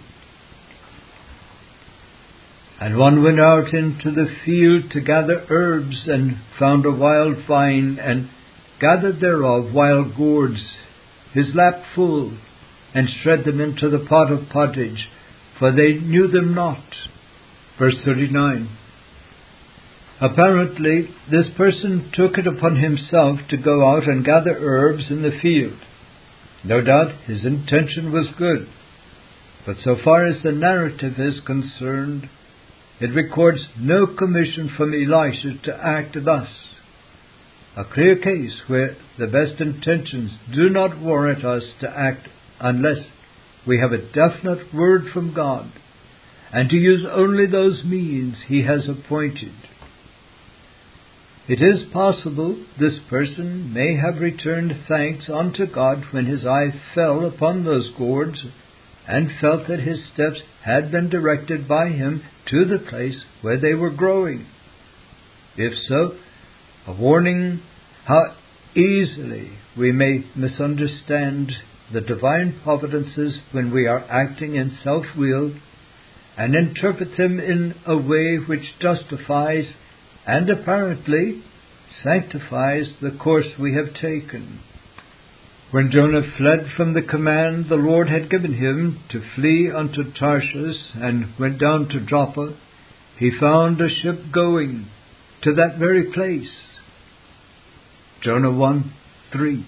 And 2.79 2.97
one 2.97 3.23
went 3.23 3.39
out 3.39 3.73
into 3.73 4.11
the 4.11 4.27
field 4.45 4.91
to 4.91 5.01
gather 5.01 5.45
herbs, 5.49 6.07
and 6.07 6.37
found 6.59 6.85
a 6.85 6.91
wild 6.91 7.37
vine, 7.47 7.97
and 7.99 8.29
gathered 8.79 9.19
thereof 9.19 9.73
wild 9.73 10.15
gourds, 10.15 10.63
his 11.33 11.47
lap 11.55 11.81
full, 11.95 12.37
and 12.93 13.07
shred 13.21 13.43
them 13.45 13.59
into 13.59 13.89
the 13.89 14.05
pot 14.07 14.31
of 14.31 14.49
pottage, 14.49 15.07
for 15.57 15.71
they 15.71 15.93
knew 15.93 16.27
them 16.27 16.53
not. 16.53 16.83
Verse 17.79 17.97
39. 18.05 18.69
Apparently, 20.19 21.09
this 21.29 21.47
person 21.55 22.11
took 22.13 22.37
it 22.37 22.47
upon 22.47 22.77
himself 22.77 23.39
to 23.49 23.57
go 23.57 23.87
out 23.87 24.03
and 24.03 24.25
gather 24.25 24.57
herbs 24.59 25.05
in 25.11 25.21
the 25.21 25.37
field. 25.41 25.77
No 26.63 26.81
doubt 26.81 27.21
his 27.25 27.45
intention 27.45 28.11
was 28.11 28.27
good, 28.37 28.67
but 29.65 29.77
so 29.83 29.95
far 30.03 30.25
as 30.25 30.41
the 30.41 30.51
narrative 30.51 31.19
is 31.19 31.39
concerned, 31.45 32.29
it 32.99 33.13
records 33.13 33.67
no 33.77 34.07
commission 34.07 34.71
from 34.75 34.91
Elisha 34.91 35.59
to 35.63 35.85
act 35.85 36.17
thus. 36.25 36.47
A 37.75 37.85
clear 37.85 38.15
case 38.17 38.59
where 38.65 38.97
the 39.19 39.27
best 39.27 39.61
intentions 39.61 40.31
do 40.51 40.67
not 40.69 40.99
warrant 40.99 41.45
us 41.45 41.63
to 41.81 41.89
act 41.89 42.27
unless 42.59 43.05
we 43.67 43.79
have 43.79 43.91
a 43.91 44.11
definite 44.11 44.73
word 44.73 45.03
from 45.13 45.35
God 45.35 45.71
and 46.51 46.69
to 46.69 46.75
use 46.75 47.05
only 47.07 47.45
those 47.45 47.83
means 47.83 48.35
He 48.47 48.63
has 48.63 48.87
appointed. 48.87 49.53
It 51.47 51.61
is 51.61 51.89
possible 51.93 52.57
this 52.77 52.99
person 53.09 53.73
may 53.73 53.95
have 53.95 54.21
returned 54.21 54.73
thanks 54.87 55.29
unto 55.29 55.65
God 55.65 56.03
when 56.11 56.25
his 56.25 56.45
eye 56.45 56.73
fell 56.93 57.25
upon 57.25 57.63
those 57.63 57.89
gourds 57.97 58.43
and 59.07 59.29
felt 59.39 59.67
that 59.69 59.79
his 59.79 59.99
steps 60.13 60.41
had 60.63 60.91
been 60.91 61.09
directed 61.09 61.65
by 61.65 61.89
him 61.89 62.21
to 62.47 62.65
the 62.65 62.79
place 62.79 63.23
where 63.41 63.57
they 63.57 63.73
were 63.73 63.89
growing. 63.89 64.45
If 65.55 65.73
so, 65.87 66.17
a 66.85 66.93
warning 66.93 67.61
how 68.05 68.35
easily 68.75 69.51
we 69.77 69.93
may 69.93 70.25
misunderstand 70.35 71.53
the 71.93 72.01
divine 72.01 72.59
providences 72.61 73.39
when 73.53 73.71
we 73.71 73.87
are 73.87 74.03
acting 74.09 74.55
in 74.55 74.77
self 74.83 75.05
will 75.17 75.53
and 76.37 76.55
interpret 76.55 77.17
them 77.17 77.39
in 77.39 77.73
a 77.85 77.97
way 77.97 78.35
which 78.35 78.77
justifies 78.81 79.65
and 80.27 80.49
apparently 80.49 81.41
sanctifies 82.03 82.87
the 83.01 83.17
course 83.23 83.47
we 83.57 83.73
have 83.73 83.93
taken. 83.93 84.59
When 85.71 85.89
Jonah 85.89 86.21
fled 86.37 86.67
from 86.75 86.93
the 86.93 87.01
command 87.01 87.67
the 87.69 87.75
Lord 87.75 88.09
had 88.09 88.29
given 88.29 88.53
him 88.53 88.99
to 89.09 89.21
flee 89.35 89.71
unto 89.73 90.11
Tarshish 90.13 90.75
and 90.95 91.33
went 91.39 91.59
down 91.59 91.87
to 91.89 92.05
Joppa, 92.05 92.57
he 93.17 93.31
found 93.39 93.81
a 93.81 93.89
ship 93.89 94.31
going 94.33 94.87
to 95.43 95.53
that 95.55 95.77
very 95.79 96.11
place. 96.11 96.51
Jonah 98.21 98.51
1 98.51 98.93
3. 99.31 99.65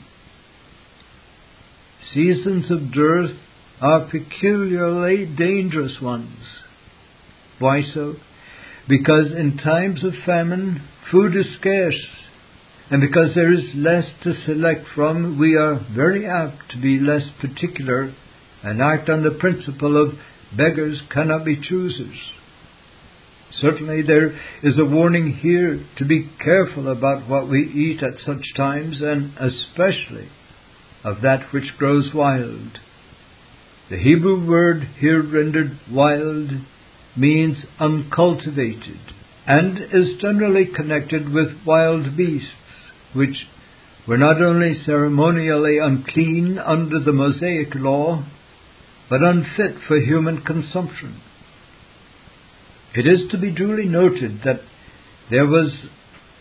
Seasons 2.14 2.72
of 2.72 2.94
dearth 2.94 3.38
are 3.82 4.10
peculiarly 4.10 5.26
dangerous 5.26 5.98
ones. 6.02 6.40
Why 7.60 7.82
so? 7.94 8.16
Because 8.90 9.32
in 9.32 9.58
times 9.58 10.04
of 10.04 10.14
famine, 10.26 10.82
food 11.12 11.38
is 11.38 11.46
scarce 11.60 12.06
and 12.92 13.02
because 13.02 13.36
there 13.36 13.54
is 13.54 13.76
less 13.76 14.06
to 14.24 14.34
select 14.46 14.88
from, 14.96 15.38
we 15.38 15.56
are 15.56 15.86
very 15.96 16.28
apt 16.28 16.72
to 16.72 16.82
be 16.82 17.00
less 17.00 17.24
particular 17.40 18.14
and 18.64 18.82
act 18.82 19.10
on 19.10 19.24
the 19.24 19.38
principle 19.40 20.02
of 20.02 20.18
beggars 20.58 21.00
cannot 21.14 21.46
be 21.46 21.62
choosers. 21.62 22.18
Certainly, 23.52 24.04
there 24.04 24.32
is 24.64 24.80
a 24.80 24.86
warning 24.86 25.34
here 25.34 25.86
to 25.98 26.06
be 26.06 26.30
careful 26.44 26.92
about 26.92 27.30
what 27.30 27.50
we 27.50 27.60
eat 27.60 28.02
at 28.02 28.20
such 28.26 28.44
times, 28.56 29.02
and 29.02 29.34
especially 29.38 30.30
of 31.04 31.22
that 31.22 31.52
which 31.52 31.78
grows 31.78 32.10
wild. 32.14 32.80
The 33.90 33.98
Hebrew 33.98 34.48
word 34.48 34.84
here 35.00 35.22
rendered 35.22 35.80
wild 35.92 36.52
means 37.20 37.58
uncultivated 37.80 39.00
and 39.46 39.78
is 39.78 40.22
generally 40.22 40.66
connected 40.76 41.34
with 41.34 41.66
wild 41.66 42.16
beasts 42.16 42.54
which 43.14 43.36
were 44.08 44.18
not 44.18 44.42
only 44.42 44.74
ceremonially 44.86 45.78
unclean 45.78 46.58
under 46.58 47.00
the 47.00 47.12
Mosaic 47.12 47.76
law, 47.76 48.26
but 49.10 49.22
unfit 49.22 49.76
for 49.88 50.00
human 50.00 50.42
consumption. 50.42 51.22
It 52.96 53.08
is 53.08 53.30
to 53.32 53.38
be 53.38 53.52
duly 53.52 53.86
noted 53.86 54.42
that 54.46 54.62
there 55.30 55.46
was 55.46 55.72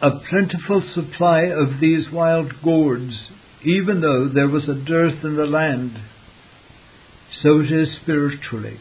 a 0.01 0.11
plentiful 0.31 0.83
supply 0.95 1.43
of 1.43 1.81
these 1.81 2.11
wild 2.13 2.53
gourds, 2.63 3.29
even 3.65 4.01
though 4.01 4.29
there 4.33 4.49
was 4.49 4.69
a 4.69 4.75
dearth 4.75 5.25
in 5.25 5.37
the 5.37 5.47
land. 5.47 5.99
So 7.43 7.61
it 7.61 7.73
is 7.73 7.97
spiritually. 8.03 8.79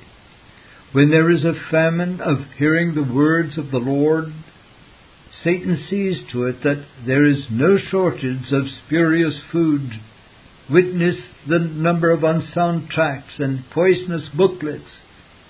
When 0.98 1.12
there 1.12 1.30
is 1.30 1.44
a 1.44 1.54
famine 1.70 2.22
of 2.22 2.38
hearing 2.58 2.96
the 2.96 3.04
words 3.04 3.56
of 3.56 3.70
the 3.70 3.78
Lord, 3.78 4.34
Satan 5.44 5.86
sees 5.88 6.18
to 6.32 6.46
it 6.46 6.64
that 6.64 6.84
there 7.06 7.24
is 7.24 7.44
no 7.52 7.78
shortage 7.78 8.52
of 8.52 8.64
spurious 8.84 9.40
food. 9.52 9.92
Witness 10.68 11.18
the 11.48 11.60
number 11.60 12.10
of 12.10 12.24
unsound 12.24 12.90
tracts 12.90 13.36
and 13.38 13.64
poisonous 13.70 14.28
booklets 14.36 14.90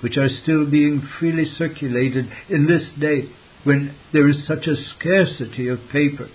which 0.02 0.18
are 0.18 0.28
still 0.44 0.70
being 0.70 1.08
freely 1.18 1.46
circulated 1.58 2.30
in 2.50 2.68
this 2.68 2.84
day 3.00 3.30
when 3.64 3.96
there 4.12 4.28
is 4.28 4.46
such 4.46 4.68
a 4.68 4.76
scarcity 4.76 5.70
of 5.70 5.80
paper, 5.94 6.28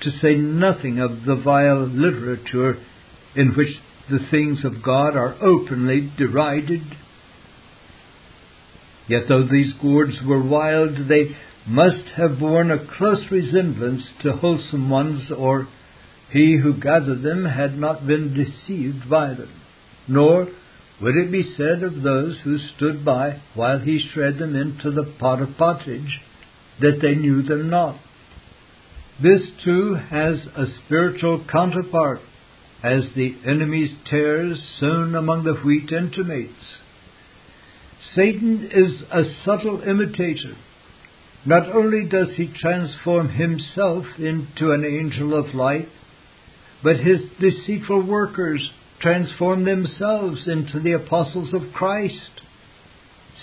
to 0.00 0.10
say 0.22 0.34
nothing 0.34 0.98
of 0.98 1.26
the 1.26 1.36
vile 1.36 1.86
literature 1.86 2.78
in 3.34 3.48
which 3.48 3.76
the 4.08 4.26
things 4.30 4.64
of 4.64 4.82
God 4.82 5.14
are 5.14 5.36
openly 5.42 6.10
derided. 6.16 6.80
Yet 9.08 9.28
though 9.28 9.44
these 9.44 9.72
gourds 9.80 10.20
were 10.26 10.42
wild, 10.42 11.08
they 11.08 11.36
must 11.66 12.04
have 12.16 12.38
borne 12.38 12.70
a 12.70 12.84
close 12.96 13.24
resemblance 13.30 14.02
to 14.22 14.32
wholesome 14.32 14.90
ones, 14.90 15.30
or 15.30 15.68
he 16.30 16.56
who 16.56 16.74
gathered 16.74 17.22
them 17.22 17.44
had 17.44 17.78
not 17.78 18.06
been 18.06 18.34
deceived 18.34 19.08
by 19.08 19.28
them. 19.28 19.50
Nor 20.08 20.48
would 21.00 21.16
it 21.16 21.30
be 21.30 21.54
said 21.56 21.82
of 21.82 22.02
those 22.02 22.40
who 22.44 22.58
stood 22.58 23.04
by 23.04 23.40
while 23.54 23.78
he 23.78 23.98
shred 24.12 24.38
them 24.38 24.56
into 24.56 24.90
the 24.90 25.04
pot 25.18 25.42
of 25.42 25.56
pottage 25.58 26.20
that 26.80 27.00
they 27.00 27.14
knew 27.14 27.42
them 27.42 27.68
not. 27.68 27.96
This 29.22 29.42
too 29.64 29.94
has 29.94 30.46
a 30.56 30.66
spiritual 30.84 31.44
counterpart 31.50 32.20
as 32.82 33.04
the 33.14 33.34
enemy's 33.46 33.94
tares 34.08 34.62
sown 34.78 35.14
among 35.14 35.44
the 35.44 35.54
wheat 35.54 35.90
intimates. 35.90 36.78
Satan 38.14 38.70
is 38.72 39.02
a 39.10 39.24
subtle 39.44 39.82
imitator. 39.82 40.56
Not 41.44 41.68
only 41.68 42.06
does 42.08 42.28
he 42.36 42.48
transform 42.48 43.30
himself 43.30 44.04
into 44.18 44.72
an 44.72 44.84
angel 44.84 45.34
of 45.34 45.54
light, 45.54 45.88
but 46.82 46.96
his 46.96 47.20
deceitful 47.40 48.02
workers 48.06 48.70
transform 49.00 49.64
themselves 49.64 50.48
into 50.48 50.80
the 50.80 50.92
apostles 50.92 51.54
of 51.54 51.72
Christ. 51.72 52.40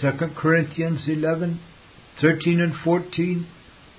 2 0.02 0.12
Corinthians 0.36 1.02
11, 1.08 1.60
13 2.22 2.60
and 2.60 2.74
14. 2.84 3.48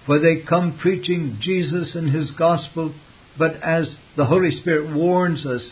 For 0.06 0.18
they 0.18 0.42
come 0.46 0.78
preaching 0.80 1.38
Jesus 1.40 1.94
and 1.94 2.10
his 2.10 2.30
gospel, 2.32 2.94
but 3.38 3.62
as 3.62 3.96
the 4.16 4.26
Holy 4.26 4.50
Spirit 4.60 4.94
warns 4.94 5.46
us, 5.46 5.62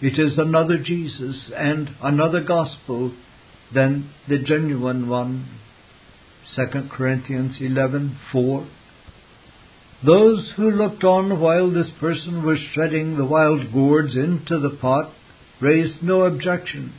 it 0.00 0.18
is 0.18 0.38
another 0.38 0.78
Jesus 0.78 1.50
and 1.54 1.90
another 2.00 2.42
gospel 2.42 3.12
than 3.74 4.10
the 4.28 4.38
genuine 4.38 5.08
one. 5.08 5.46
2 6.56 6.88
Corinthians 6.90 7.58
11:4 7.60 8.66
Those 10.04 10.52
who 10.56 10.70
looked 10.70 11.04
on 11.04 11.40
while 11.40 11.70
this 11.70 11.90
person 12.00 12.44
was 12.44 12.58
shredding 12.72 13.16
the 13.16 13.24
wild 13.24 13.72
gourds 13.72 14.16
into 14.16 14.58
the 14.58 14.76
pot 14.80 15.12
raised 15.60 16.02
no 16.02 16.22
objection. 16.22 16.92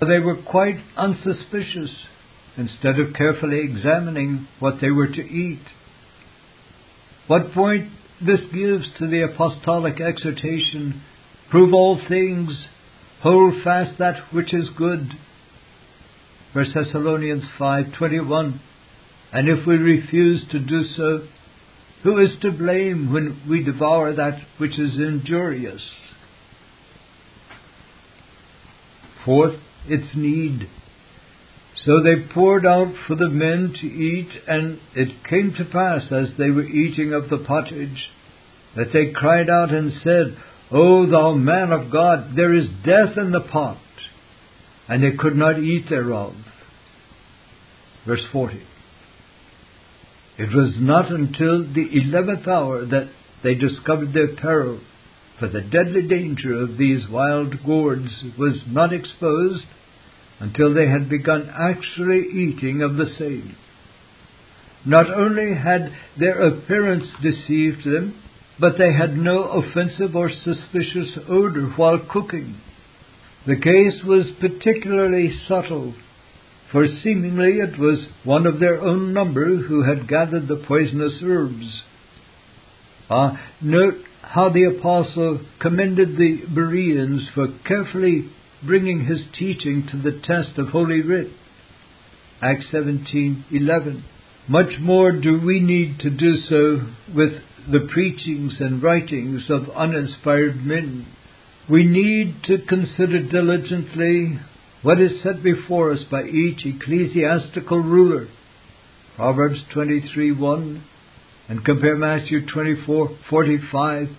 They 0.00 0.18
were 0.18 0.36
quite 0.36 0.78
unsuspicious 0.96 1.90
instead 2.56 2.98
of 2.98 3.14
carefully 3.14 3.60
examining 3.60 4.46
what 4.60 4.80
they 4.80 4.90
were 4.90 5.08
to 5.08 5.22
eat. 5.22 5.62
What 7.26 7.52
point 7.52 7.90
this 8.24 8.40
gives 8.52 8.86
to 8.98 9.06
the 9.06 9.22
apostolic 9.22 10.00
exhortation 10.00 11.02
prove 11.50 11.72
all 11.74 12.00
things, 12.08 12.66
hold 13.22 13.62
fast 13.62 13.98
that 13.98 14.32
which 14.32 14.54
is 14.54 14.68
good. 14.76 15.12
1 16.56 16.72
Thessalonians 16.72 17.44
5:21 17.58 18.60
And 19.30 19.46
if 19.46 19.66
we 19.66 19.76
refuse 19.76 20.42
to 20.52 20.58
do 20.58 20.84
so, 20.96 21.24
who 22.02 22.18
is 22.18 22.30
to 22.40 22.50
blame 22.50 23.12
when 23.12 23.42
we 23.46 23.62
devour 23.62 24.14
that 24.14 24.40
which 24.56 24.78
is 24.78 24.96
injurious? 24.96 25.82
Fourth, 29.26 29.56
its 29.86 30.06
need. 30.14 30.66
So 31.84 32.00
they 32.02 32.32
poured 32.32 32.64
out 32.64 32.94
for 33.06 33.16
the 33.16 33.28
men 33.28 33.74
to 33.78 33.86
eat, 33.86 34.30
and 34.48 34.78
it 34.94 35.24
came 35.28 35.52
to 35.58 35.64
pass, 35.66 36.10
as 36.10 36.30
they 36.38 36.48
were 36.48 36.64
eating 36.64 37.12
of 37.12 37.28
the 37.28 37.44
pottage, 37.46 38.08
that 38.74 38.94
they 38.94 39.12
cried 39.12 39.50
out 39.50 39.74
and 39.74 39.92
said, 40.02 40.38
O 40.70 41.04
thou 41.04 41.34
man 41.34 41.70
of 41.70 41.90
God, 41.90 42.34
there 42.34 42.54
is 42.54 42.64
death 42.82 43.18
in 43.18 43.32
the 43.32 43.40
pot. 43.42 43.76
And 44.88 45.02
they 45.02 45.16
could 45.16 45.36
not 45.36 45.58
eat 45.58 45.88
thereof. 45.88 46.34
Verse 48.06 48.22
40. 48.32 48.62
It 50.38 50.54
was 50.54 50.76
not 50.78 51.10
until 51.10 51.62
the 51.64 51.88
eleventh 51.92 52.46
hour 52.46 52.84
that 52.86 53.08
they 53.42 53.54
discovered 53.54 54.12
their 54.12 54.36
peril, 54.36 54.80
for 55.38 55.48
the 55.48 55.62
deadly 55.62 56.06
danger 56.06 56.62
of 56.62 56.78
these 56.78 57.08
wild 57.08 57.64
gourds 57.64 58.08
was 58.38 58.60
not 58.66 58.92
exposed 58.92 59.64
until 60.38 60.74
they 60.74 60.88
had 60.88 61.08
begun 61.08 61.50
actually 61.58 62.26
eating 62.32 62.82
of 62.82 62.96
the 62.96 63.06
same. 63.18 63.56
Not 64.84 65.10
only 65.12 65.54
had 65.54 65.92
their 66.18 66.46
appearance 66.46 67.06
deceived 67.22 67.84
them, 67.84 68.22
but 68.60 68.74
they 68.78 68.92
had 68.92 69.16
no 69.16 69.44
offensive 69.44 70.14
or 70.14 70.30
suspicious 70.30 71.18
odor 71.28 71.72
while 71.76 71.98
cooking. 72.10 72.56
The 73.46 73.56
case 73.56 74.02
was 74.04 74.26
particularly 74.40 75.32
subtle, 75.46 75.94
for 76.72 76.86
seemingly 76.88 77.60
it 77.60 77.78
was 77.78 78.08
one 78.24 78.44
of 78.44 78.58
their 78.58 78.80
own 78.80 79.12
number 79.12 79.56
who 79.56 79.84
had 79.84 80.08
gathered 80.08 80.48
the 80.48 80.56
poisonous 80.56 81.20
herbs. 81.22 81.82
Ah, 83.08 83.40
note 83.60 84.02
how 84.22 84.48
the 84.48 84.64
apostle 84.64 85.40
commended 85.60 86.16
the 86.16 86.42
Bereans 86.52 87.28
for 87.34 87.46
carefully 87.64 88.30
bringing 88.64 89.04
his 89.04 89.20
teaching 89.38 89.86
to 89.92 89.96
the 89.96 90.18
test 90.24 90.58
of 90.58 90.70
Holy 90.70 91.00
Writ. 91.00 91.30
Acts 92.42 92.66
17:11. 92.72 94.02
Much 94.48 94.80
more 94.80 95.12
do 95.12 95.38
we 95.38 95.60
need 95.60 96.00
to 96.00 96.10
do 96.10 96.36
so 96.36 96.80
with 97.14 97.40
the 97.70 97.88
preachings 97.92 98.60
and 98.60 98.82
writings 98.82 99.48
of 99.48 99.70
uninspired 99.70 100.66
men. 100.66 101.06
We 101.68 101.84
need 101.84 102.44
to 102.44 102.58
consider 102.58 103.22
diligently 103.22 104.38
what 104.82 105.00
is 105.00 105.20
set 105.22 105.42
before 105.42 105.90
us 105.90 106.04
by 106.08 106.22
each 106.22 106.64
ecclesiastical 106.64 107.82
ruler. 107.82 108.28
Proverbs 109.16 109.64
23:1 109.74 110.82
and 111.48 111.64
compare 111.64 111.96
Matthew 111.96 112.46
24:45 112.46 114.10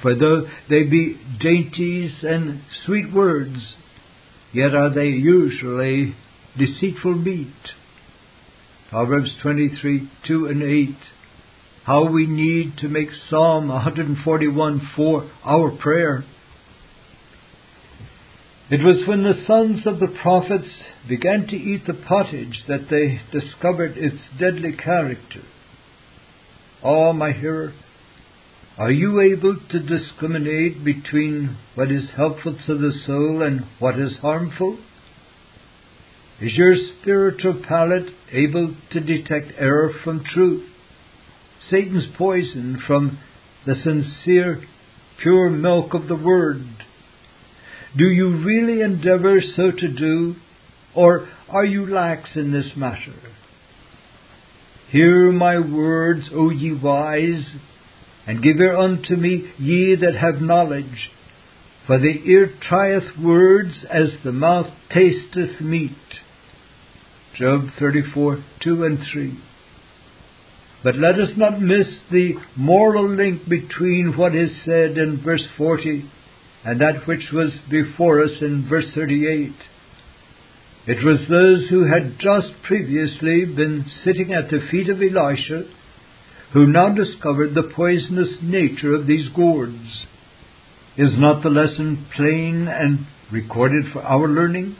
for 0.00 0.14
though 0.14 0.48
they 0.70 0.84
be 0.84 1.18
dainties 1.40 2.12
and 2.22 2.62
sweet 2.86 3.12
words 3.12 3.76
yet 4.54 4.74
are 4.74 4.88
they 4.88 5.08
usually 5.08 6.14
deceitful 6.56 7.16
meat. 7.16 7.74
Proverbs 8.88 9.34
23:2 9.42 10.46
and 10.46 10.62
8. 10.62 10.96
How 11.84 12.04
we 12.04 12.26
need 12.26 12.78
to 12.78 12.88
make 12.88 13.10
Psalm 13.28 13.68
141, 13.68 14.80
4 14.96 15.30
our 15.44 15.70
prayer. 15.70 16.24
It 18.70 18.82
was 18.82 19.06
when 19.06 19.24
the 19.24 19.44
sons 19.46 19.86
of 19.86 20.00
the 20.00 20.14
prophets 20.22 20.68
began 21.06 21.46
to 21.48 21.56
eat 21.56 21.86
the 21.86 21.92
pottage 21.92 22.64
that 22.66 22.88
they 22.88 23.20
discovered 23.30 23.98
its 23.98 24.16
deadly 24.38 24.72
character. 24.72 25.42
Oh, 26.82 27.12
my 27.12 27.32
hearer, 27.32 27.74
are 28.78 28.90
you 28.90 29.20
able 29.20 29.56
to 29.70 29.80
discriminate 29.80 30.82
between 30.82 31.56
what 31.74 31.92
is 31.92 32.10
helpful 32.16 32.58
to 32.66 32.74
the 32.74 32.92
soul 33.06 33.42
and 33.42 33.66
what 33.78 33.98
is 33.98 34.16
harmful? 34.22 34.78
Is 36.40 36.54
your 36.54 36.74
spiritual 37.00 37.62
palate 37.68 38.12
able 38.32 38.74
to 38.92 39.00
detect 39.00 39.52
error 39.58 39.92
from 40.02 40.24
truth, 40.24 40.68
Satan's 41.70 42.06
poison 42.16 42.82
from 42.86 43.18
the 43.66 43.74
sincere, 43.74 44.64
pure 45.22 45.50
milk 45.50 45.94
of 45.94 46.08
the 46.08 46.16
Word? 46.16 46.66
Do 47.96 48.06
you 48.06 48.44
really 48.44 48.80
endeavor 48.80 49.40
so 49.54 49.70
to 49.70 49.88
do, 49.88 50.34
or 50.94 51.28
are 51.48 51.64
you 51.64 51.86
lax 51.86 52.30
in 52.34 52.52
this 52.52 52.72
matter? 52.76 53.14
Hear 54.90 55.30
my 55.30 55.60
words, 55.60 56.28
O 56.32 56.50
ye 56.50 56.72
wise, 56.72 57.46
and 58.26 58.42
give 58.42 58.56
ear 58.58 58.76
unto 58.76 59.14
me, 59.14 59.52
ye 59.58 59.94
that 59.96 60.16
have 60.16 60.40
knowledge. 60.40 61.10
For 61.86 61.98
the 61.98 62.20
ear 62.26 62.52
trieth 62.68 63.16
words 63.22 63.84
as 63.88 64.08
the 64.24 64.32
mouth 64.32 64.68
tasteth 64.90 65.60
meat. 65.60 65.92
Job 67.38 67.68
34, 67.78 68.44
2 68.62 68.84
and 68.84 68.98
3. 69.12 69.38
But 70.82 70.96
let 70.96 71.18
us 71.18 71.30
not 71.36 71.60
miss 71.60 71.88
the 72.10 72.34
moral 72.56 73.08
link 73.08 73.48
between 73.48 74.14
what 74.16 74.34
is 74.34 74.50
said 74.64 74.98
in 74.98 75.20
verse 75.22 75.46
40 75.56 76.10
and 76.64 76.80
that 76.80 77.06
which 77.06 77.30
was 77.32 77.50
before 77.70 78.22
us 78.22 78.30
in 78.40 78.66
verse 78.68 78.86
38. 78.94 79.52
It 80.86 81.04
was 81.04 81.28
those 81.28 81.68
who 81.68 81.84
had 81.84 82.18
just 82.18 82.62
previously 82.62 83.44
been 83.44 83.86
sitting 84.04 84.32
at 84.32 84.50
the 84.50 84.66
feet 84.70 84.88
of 84.88 85.00
Elisha 85.00 85.64
who 86.52 86.66
now 86.66 86.88
discovered 86.88 87.54
the 87.54 87.70
poisonous 87.74 88.36
nature 88.42 88.94
of 88.94 89.06
these 89.06 89.28
gourds. 89.30 90.06
Is 90.96 91.18
not 91.18 91.42
the 91.42 91.48
lesson 91.48 92.06
plain 92.14 92.68
and 92.68 93.06
recorded 93.32 93.86
for 93.92 94.02
our 94.02 94.28
learning? 94.28 94.76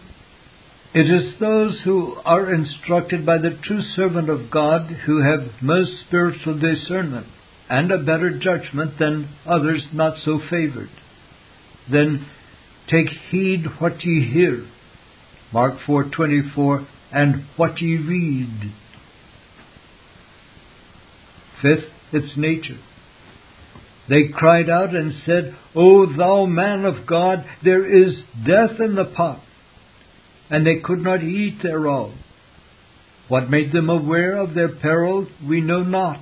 It 0.95 1.13
is 1.13 1.41
those 1.41 1.81
who 1.85 2.15
are 2.25 2.55
instructed 2.55 3.27
by 3.27 3.39
the 3.39 3.59
true 3.65 3.83
servant 3.97 4.31
of 4.31 4.51
God 4.51 4.87
who 5.07 5.23
have 5.23 5.61
most 5.61 5.91
spiritual 6.07 6.57
discernment 6.59 7.27
and 7.69 7.91
a 7.91 7.99
better 7.99 8.39
judgment 8.39 8.99
than 9.01 9.29
others 9.45 9.85
not 9.93 10.15
so 10.25 10.39
favored. 10.49 10.91
Then 11.91 12.27
take 12.89 13.09
heed 13.31 13.65
what 13.79 14.05
ye 14.05 14.25
hear. 14.31 14.67
Mark 15.53 15.79
4:24 15.87 16.87
and 17.13 17.45
what 17.57 17.81
ye 17.81 17.97
read. 17.97 18.73
Fifth, 21.63 21.91
its 22.13 22.37
nature. 22.37 22.79
They 24.09 24.29
cried 24.29 24.69
out 24.69 24.95
and 24.95 25.15
said, 25.25 25.57
O 25.75 26.07
thou 26.07 26.45
man 26.47 26.85
of 26.85 27.07
God, 27.07 27.45
there 27.63 27.87
is 27.87 28.15
death 28.47 28.79
in 28.81 28.97
the 28.97 29.05
pot. 29.05 29.41
And 30.51 30.67
they 30.67 30.81
could 30.81 31.01
not 31.01 31.23
eat 31.23 31.63
thereof. 31.63 32.13
What 33.29 33.49
made 33.49 33.73
them 33.73 33.89
aware 33.89 34.37
of 34.37 34.55
their 34.55 34.69
peril, 34.69 35.27
we 35.47 35.63
know 35.63 35.83
not. 35.83 36.21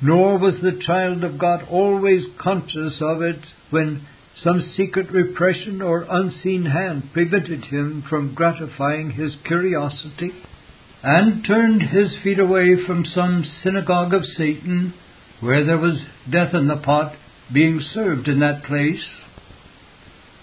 Nor 0.00 0.38
was 0.38 0.54
the 0.60 0.80
child 0.84 1.22
of 1.22 1.38
God 1.38 1.64
always 1.70 2.24
conscious 2.40 2.96
of 3.00 3.22
it 3.22 3.38
when 3.70 4.04
some 4.42 4.72
secret 4.76 5.10
repression 5.12 5.82
or 5.82 6.06
unseen 6.08 6.66
hand 6.66 7.10
prevented 7.12 7.66
him 7.66 8.04
from 8.08 8.34
gratifying 8.34 9.10
his 9.10 9.36
curiosity, 9.44 10.32
and 11.02 11.44
turned 11.44 11.82
his 11.82 12.14
feet 12.22 12.38
away 12.38 12.76
from 12.86 13.04
some 13.04 13.44
synagogue 13.62 14.14
of 14.14 14.24
Satan, 14.36 14.94
where 15.40 15.64
there 15.64 15.78
was 15.78 16.00
death 16.30 16.54
in 16.54 16.68
the 16.68 16.76
pot 16.76 17.14
being 17.52 17.80
served 17.92 18.28
in 18.28 18.40
that 18.40 18.62
place? 18.64 19.04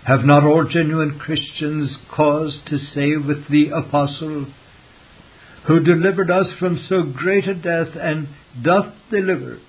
Have 0.06 0.24
not 0.24 0.44
all 0.44 0.66
genuine 0.66 1.20
Christians 1.20 1.96
cause 2.14 2.60
to 2.68 2.78
say 2.78 3.16
with 3.16 3.48
the 3.50 3.70
Apostle, 3.70 4.48
who 5.68 5.80
delivered 5.80 6.32
us 6.32 6.48
from 6.58 6.84
so 6.90 7.04
great 7.04 7.48
a 7.48 7.54
death 7.54 7.96
and 7.96 8.28
doth 8.62 8.94
deliver, 9.12 9.60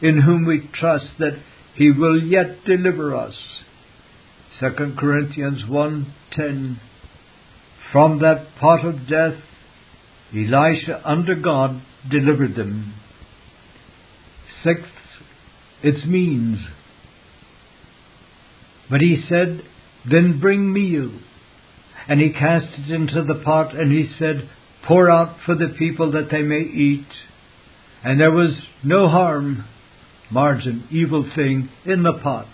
in 0.00 0.22
whom 0.22 0.44
we 0.46 0.68
trust 0.72 1.06
that 1.18 1.38
he 1.78 1.92
will 1.92 2.20
yet 2.22 2.64
deliver 2.64 3.14
us. 3.14 3.36
2 4.58 4.96
Corinthians 4.98 5.62
1:10 5.62 6.76
From 7.92 8.18
that 8.18 8.56
pot 8.60 8.84
of 8.84 9.08
death 9.08 9.40
Elisha 10.34 11.00
under 11.08 11.36
God 11.36 11.80
delivered 12.10 12.56
them. 12.56 12.94
Sixth, 14.64 14.84
its 15.82 16.04
means. 16.04 16.58
But 18.90 19.00
he 19.00 19.24
said, 19.28 19.62
Then 20.10 20.40
bring 20.40 20.72
me 20.72 20.90
meal. 20.90 21.12
And 22.08 22.20
he 22.20 22.32
cast 22.32 22.66
it 22.78 22.90
into 22.90 23.22
the 23.22 23.40
pot, 23.42 23.74
and 23.74 23.92
he 23.92 24.10
said, 24.18 24.48
Pour 24.86 25.10
out 25.10 25.36
for 25.46 25.54
the 25.54 25.74
people 25.78 26.12
that 26.12 26.30
they 26.30 26.42
may 26.42 26.60
eat. 26.60 27.06
And 28.02 28.20
there 28.20 28.30
was 28.30 28.54
no 28.82 29.08
harm, 29.08 29.64
margin, 30.30 30.86
evil 30.90 31.28
thing, 31.34 31.68
in 31.84 32.02
the 32.02 32.18
pot. 32.22 32.46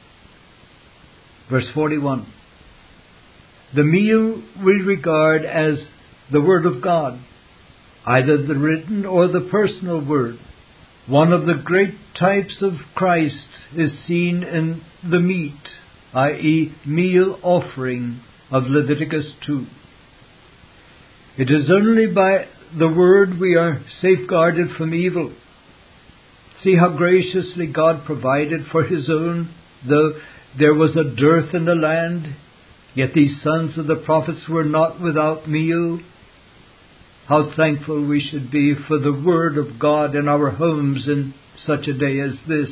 Verse 1.51 1.67
41. 1.75 2.27
The 3.75 3.85
meal 3.85 4.43
we 4.65 4.83
regard 4.83 5.45
as 5.45 5.79
the 6.33 6.41
Word 6.41 6.65
of 6.67 6.83
God, 6.83 7.21
either 8.07 8.37
the 8.47 8.55
written 8.55 9.05
or 9.05 9.29
the 9.29 9.49
personal 9.51 10.05
Word. 10.05 10.39
One 11.07 11.33
of 11.33 11.45
the 11.45 11.61
great 11.63 11.95
types 12.19 12.63
of 12.63 12.73
Christ 12.95 13.35
is 13.77 13.91
seen 14.07 14.43
in 14.43 14.83
the 15.09 15.21
meat, 15.21 15.61
i.e., 16.15 16.75
meal 16.87 17.39
offering 17.43 18.21
of 18.51 18.65
Leviticus 18.65 19.27
2. 19.47 19.67
It 21.37 21.51
is 21.51 21.71
only 21.71 22.07
by 22.07 22.47
the 22.79 22.89
Word 22.89 23.39
we 23.39 23.55
are 23.57 23.83
safeguarded 24.01 24.77
from 24.79 24.95
evil. 24.95 25.35
See 26.62 26.77
how 26.77 26.90
graciously 26.97 27.67
God 27.67 28.05
provided 28.07 28.67
for 28.71 28.85
His 28.85 29.11
own, 29.11 29.55
though 29.88 30.12
there 30.59 30.75
was 30.75 30.97
a 30.97 31.05
dearth 31.17 31.55
in 31.55 31.64
the 31.64 31.75
land, 31.75 32.37
yet 32.95 33.11
these 33.14 33.43
sons 33.43 33.77
of 33.77 33.87
the 33.87 33.97
prophets 33.97 34.49
were 34.49 34.64
not 34.64 35.01
without 35.01 35.49
meal. 35.49 36.01
How 37.27 37.53
thankful 37.57 38.07
we 38.07 38.21
should 38.21 38.51
be 38.51 38.75
for 38.87 38.99
the 38.99 39.12
Word 39.12 39.59
of 39.59 39.79
God 39.79 40.14
in 40.14 40.29
our 40.29 40.51
homes 40.51 41.07
in 41.07 41.35
such 41.67 41.88
a 41.88 41.99
day 41.99 42.21
as 42.21 42.35
this. 42.47 42.69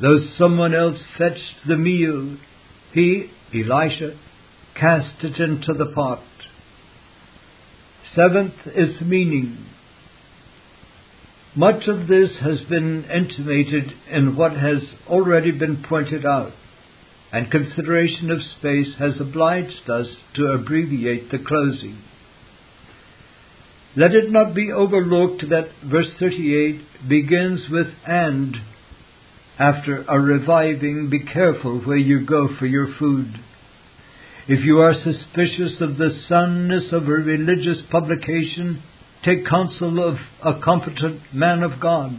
Though 0.00 0.18
someone 0.36 0.74
else 0.74 0.98
fetched 1.16 1.66
the 1.66 1.76
meal, 1.76 2.36
he, 2.92 3.30
Elisha, 3.54 4.18
cast 4.78 5.22
it 5.22 5.38
into 5.38 5.72
the 5.72 5.92
pot. 5.94 6.22
Seventh, 8.14 8.54
its 8.66 9.00
meaning. 9.00 9.66
Much 11.56 11.86
of 11.86 12.08
this 12.08 12.30
has 12.40 12.60
been 12.68 13.04
intimated 13.04 13.92
in 14.10 14.34
what 14.34 14.52
has 14.52 14.82
already 15.08 15.52
been 15.52 15.84
pointed 15.88 16.26
out, 16.26 16.52
and 17.32 17.50
consideration 17.50 18.30
of 18.30 18.42
space 18.58 18.94
has 18.98 19.20
obliged 19.20 19.88
us 19.88 20.08
to 20.34 20.46
abbreviate 20.46 21.30
the 21.30 21.38
closing. 21.38 21.96
Let 23.96 24.14
it 24.14 24.32
not 24.32 24.54
be 24.54 24.72
overlooked 24.72 25.48
that 25.50 25.68
verse 25.84 26.08
38 26.18 27.08
begins 27.08 27.60
with 27.70 27.86
and. 28.04 28.56
After 29.56 30.04
a 30.08 30.18
reviving, 30.18 31.08
be 31.08 31.20
careful 31.20 31.78
where 31.80 31.96
you 31.96 32.26
go 32.26 32.48
for 32.58 32.66
your 32.66 32.88
food. 32.98 33.32
If 34.48 34.64
you 34.64 34.78
are 34.80 34.94
suspicious 34.94 35.80
of 35.80 35.96
the 35.96 36.10
soundness 36.28 36.92
of 36.92 37.04
a 37.04 37.12
religious 37.12 37.78
publication, 37.88 38.82
take 39.24 39.46
counsel 39.46 40.06
of 40.06 40.16
a 40.42 40.60
competent 40.60 41.22
man 41.32 41.62
of 41.62 41.80
God. 41.80 42.18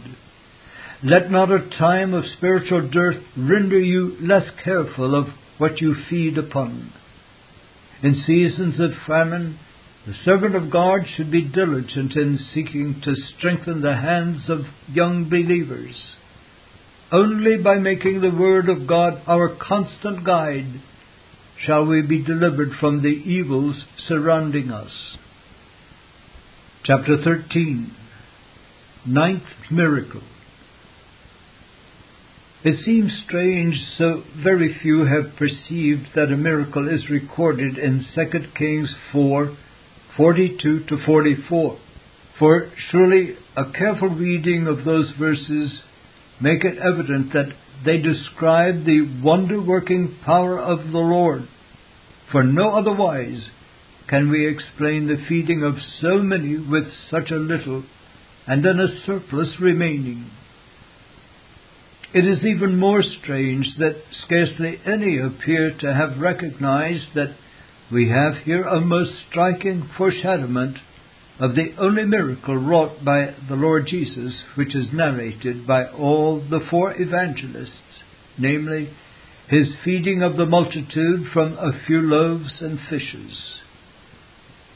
Let 1.02 1.30
not 1.30 1.52
a 1.52 1.68
time 1.78 2.14
of 2.14 2.24
spiritual 2.36 2.88
dearth 2.88 3.22
render 3.36 3.78
you 3.78 4.16
less 4.20 4.48
careful 4.64 5.14
of 5.14 5.26
what 5.58 5.80
you 5.80 5.94
feed 6.08 6.38
upon. 6.38 6.92
In 8.02 8.22
seasons 8.26 8.80
of 8.80 8.90
famine, 9.06 9.58
the 10.06 10.14
servant 10.24 10.54
of 10.54 10.70
God 10.70 11.00
should 11.16 11.30
be 11.30 11.42
diligent 11.42 12.14
in 12.14 12.38
seeking 12.54 13.00
to 13.04 13.14
strengthen 13.36 13.82
the 13.82 13.96
hands 13.96 14.48
of 14.48 14.60
young 14.88 15.28
believers. 15.28 15.94
Only 17.12 17.56
by 17.56 17.76
making 17.76 18.20
the 18.20 18.30
Word 18.30 18.68
of 18.68 18.86
God 18.86 19.22
our 19.26 19.48
constant 19.56 20.24
guide 20.24 20.80
shall 21.64 21.84
we 21.86 22.02
be 22.02 22.22
delivered 22.22 22.70
from 22.78 23.02
the 23.02 23.08
evils 23.08 23.84
surrounding 24.06 24.70
us. 24.70 25.16
Chapter 26.86 27.16
13 27.24 27.90
Ninth 29.06 29.42
Miracle 29.72 30.22
It 32.62 32.84
seems 32.84 33.10
strange 33.26 33.74
so 33.98 34.22
very 34.40 34.78
few 34.80 35.04
have 35.04 35.36
perceived 35.36 36.06
that 36.14 36.30
a 36.30 36.36
miracle 36.36 36.88
is 36.88 37.10
recorded 37.10 37.76
in 37.76 38.06
2 38.14 38.24
Kings 38.56 38.94
4 39.10 39.56
42 40.16 40.84
to 40.88 40.96
44. 41.04 41.78
For 42.38 42.70
surely 42.92 43.34
a 43.56 43.72
careful 43.72 44.10
reading 44.10 44.68
of 44.68 44.84
those 44.84 45.10
verses 45.18 45.80
make 46.40 46.62
it 46.62 46.78
evident 46.78 47.32
that 47.32 47.48
they 47.84 47.98
describe 47.98 48.84
the 48.84 49.20
wonder 49.24 49.60
working 49.60 50.16
power 50.24 50.56
of 50.56 50.92
the 50.92 50.98
Lord. 50.98 51.48
For 52.30 52.44
no 52.44 52.76
otherwise 52.76 53.50
can 54.08 54.30
we 54.30 54.46
explain 54.46 55.06
the 55.06 55.24
feeding 55.28 55.62
of 55.62 55.74
so 56.00 56.18
many 56.18 56.56
with 56.56 56.84
such 57.10 57.30
a 57.30 57.36
little 57.36 57.84
and 58.46 58.64
then 58.64 58.78
a 58.78 59.04
surplus 59.04 59.48
remaining. 59.60 60.30
It 62.14 62.24
is 62.24 62.44
even 62.44 62.78
more 62.78 63.02
strange 63.02 63.66
that 63.78 63.96
scarcely 64.24 64.80
any 64.86 65.18
appear 65.18 65.76
to 65.80 65.92
have 65.92 66.20
recognized 66.20 67.14
that 67.14 67.34
we 67.92 68.08
have 68.08 68.44
here 68.44 68.64
a 68.64 68.80
most 68.80 69.10
striking 69.28 69.88
foreshadowment 69.98 70.78
of 71.38 71.54
the 71.54 71.74
only 71.78 72.04
miracle 72.04 72.56
wrought 72.56 73.04
by 73.04 73.34
the 73.48 73.56
Lord 73.56 73.86
Jesus 73.86 74.34
which 74.54 74.74
is 74.74 74.86
narrated 74.92 75.66
by 75.66 75.86
all 75.86 76.40
the 76.40 76.60
four 76.70 76.94
evangelists, 76.98 78.02
namely, 78.38 78.90
his 79.48 79.74
feeding 79.84 80.22
of 80.22 80.36
the 80.36 80.46
multitude 80.46 81.26
from 81.32 81.58
a 81.58 81.78
few 81.86 82.00
loaves 82.00 82.60
and 82.60 82.78
fishes. 82.88 83.56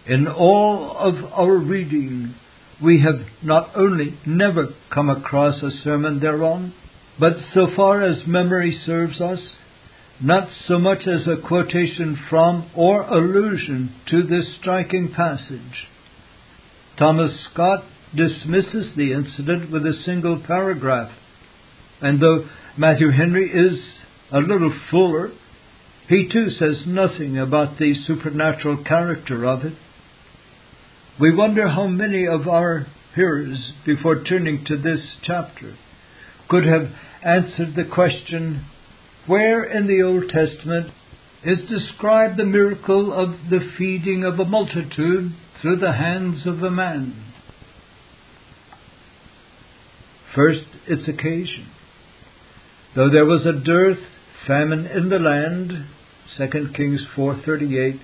In 0.07 0.27
all 0.27 0.97
of 0.97 1.33
our 1.33 1.57
reading, 1.57 2.35
we 2.83 3.01
have 3.01 3.27
not 3.43 3.73
only 3.77 4.19
never 4.27 4.69
come 4.93 5.11
across 5.11 5.63
a 5.63 5.71
sermon 5.85 6.21
thereon, 6.21 6.73
but 7.19 7.35
so 7.53 7.67
far 7.77 8.01
as 8.03 8.27
memory 8.27 8.81
serves 8.87 9.21
us, 9.21 9.41
not 10.23 10.49
so 10.67 10.79
much 10.79 11.07
as 11.07 11.27
a 11.27 11.47
quotation 11.47 12.19
from 12.29 12.71
or 12.75 13.03
allusion 13.03 13.95
to 14.11 14.23
this 14.23 14.57
striking 14.61 15.13
passage. 15.13 15.87
Thomas 16.99 17.33
Scott 17.53 17.85
dismisses 18.15 18.95
the 18.97 19.13
incident 19.13 19.71
with 19.71 19.85
a 19.87 19.95
single 20.05 20.43
paragraph, 20.47 21.13
and 22.01 22.21
though 22.21 22.49
Matthew 22.77 23.11
Henry 23.11 23.51
is 23.51 23.79
a 24.33 24.39
little 24.39 24.73
fuller, 24.91 25.31
he 26.09 26.29
too 26.31 26.51
says 26.51 26.83
nothing 26.87 27.39
about 27.39 27.79
the 27.79 27.95
supernatural 28.07 28.83
character 28.85 29.47
of 29.47 29.65
it. 29.65 29.75
We 31.21 31.35
wonder 31.35 31.69
how 31.69 31.87
many 31.87 32.27
of 32.27 32.49
our 32.49 32.87
hearers, 33.15 33.73
before 33.85 34.25
turning 34.25 34.65
to 34.67 34.79
this 34.79 35.01
chapter, 35.23 35.77
could 36.49 36.65
have 36.65 36.89
answered 37.23 37.75
the 37.77 37.85
question 37.85 38.65
where 39.27 39.63
in 39.63 39.87
the 39.87 40.03
Old 40.03 40.31
Testament 40.31 40.93
is 41.45 41.61
described 41.69 42.39
the 42.39 42.47
miracle 42.47 43.13
of 43.13 43.51
the 43.51 43.61
feeding 43.77 44.25
of 44.25 44.41
a 44.41 44.47
multitude 44.47 45.33
through 45.61 45.77
the 45.77 45.93
hands 45.93 46.47
of 46.47 46.63
a 46.63 46.71
man. 46.71 47.15
First, 50.35 50.65
its 50.87 51.07
occasion. 51.07 51.69
Though 52.97 53.11
there 53.11 53.27
was 53.27 53.45
a 53.45 53.53
dearth, 53.53 53.99
famine 54.47 54.87
in 54.87 55.11
the 55.11 55.19
land, 55.19 55.87
2 56.39 56.71
Kings 56.75 57.05
4:38, 57.15 58.01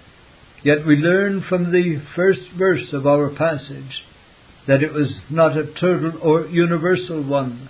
yet 0.66 0.84
we 0.84 0.96
learn 0.96 1.44
from 1.48 1.70
the 1.70 2.02
first 2.16 2.40
verse 2.58 2.92
of 2.92 3.06
our 3.06 3.30
passage 3.30 4.02
that 4.66 4.82
it 4.82 4.92
was 4.92 5.06
not 5.30 5.56
a 5.56 5.72
total 5.80 6.18
or 6.20 6.46
universal 6.46 7.22
one, 7.22 7.68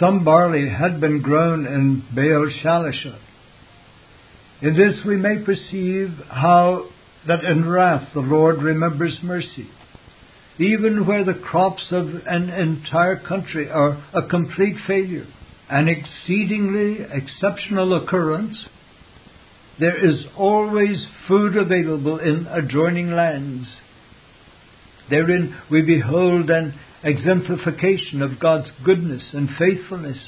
some 0.00 0.24
barley 0.24 0.68
had 0.68 1.00
been 1.00 1.22
grown 1.22 1.64
in 1.64 2.02
Baal 2.12 2.50
Shalisha, 2.60 3.16
In 4.60 4.76
this 4.76 4.96
we 5.06 5.16
may 5.18 5.38
perceive 5.44 6.08
how 6.28 6.88
that 7.28 7.44
in 7.48 7.68
wrath 7.68 8.08
the 8.12 8.20
Lord 8.20 8.60
remembers 8.60 9.16
mercy. 9.22 9.68
Even 10.58 11.06
where 11.06 11.24
the 11.24 11.34
crops 11.34 11.92
of 11.92 12.08
an 12.26 12.50
entire 12.50 13.20
country 13.20 13.70
are 13.70 14.04
a 14.12 14.26
complete 14.28 14.78
failure, 14.88 15.28
an 15.70 15.86
exceedingly 15.88 17.06
exceptional 17.08 18.02
occurrence, 18.02 18.56
there 19.78 20.04
is 20.04 20.26
always 20.36 21.06
food 21.26 21.56
available 21.56 22.18
in 22.18 22.46
adjoining 22.46 23.12
lands. 23.12 23.66
Therein 25.10 25.56
we 25.70 25.82
behold 25.82 26.50
an 26.50 26.78
exemplification 27.02 28.22
of 28.22 28.38
God's 28.38 28.70
goodness 28.84 29.22
and 29.32 29.48
faithfulness. 29.58 30.18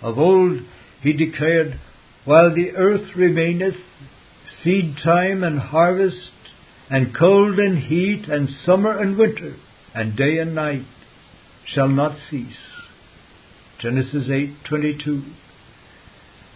Of 0.00 0.18
old 0.18 0.60
he 1.02 1.12
declared, 1.12 1.80
While 2.24 2.54
the 2.54 2.72
earth 2.72 3.14
remaineth, 3.16 3.76
seed 4.62 4.96
time 5.02 5.42
and 5.42 5.58
harvest, 5.58 6.30
and 6.90 7.14
cold 7.16 7.58
and 7.58 7.78
heat, 7.78 8.28
and 8.28 8.48
summer 8.64 8.98
and 8.98 9.18
winter, 9.18 9.56
and 9.94 10.16
day 10.16 10.38
and 10.38 10.54
night 10.54 10.86
shall 11.66 11.88
not 11.88 12.16
cease. 12.30 12.56
Genesis 13.80 14.28
8:22. 14.28 15.22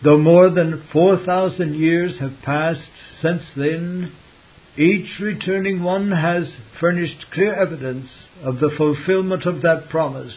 Though 0.04 0.18
more 0.18 0.50
than 0.50 0.82
4,000 0.92 1.74
years 1.74 2.18
have 2.18 2.42
passed 2.44 2.80
since 3.20 3.42
then, 3.56 4.12
each 4.76 5.20
returning 5.20 5.82
one 5.82 6.10
has 6.10 6.44
furnished 6.80 7.26
clear 7.32 7.54
evidence 7.54 8.08
of 8.42 8.58
the 8.58 8.70
fulfillment 8.76 9.46
of 9.46 9.62
that 9.62 9.88
promise, 9.90 10.34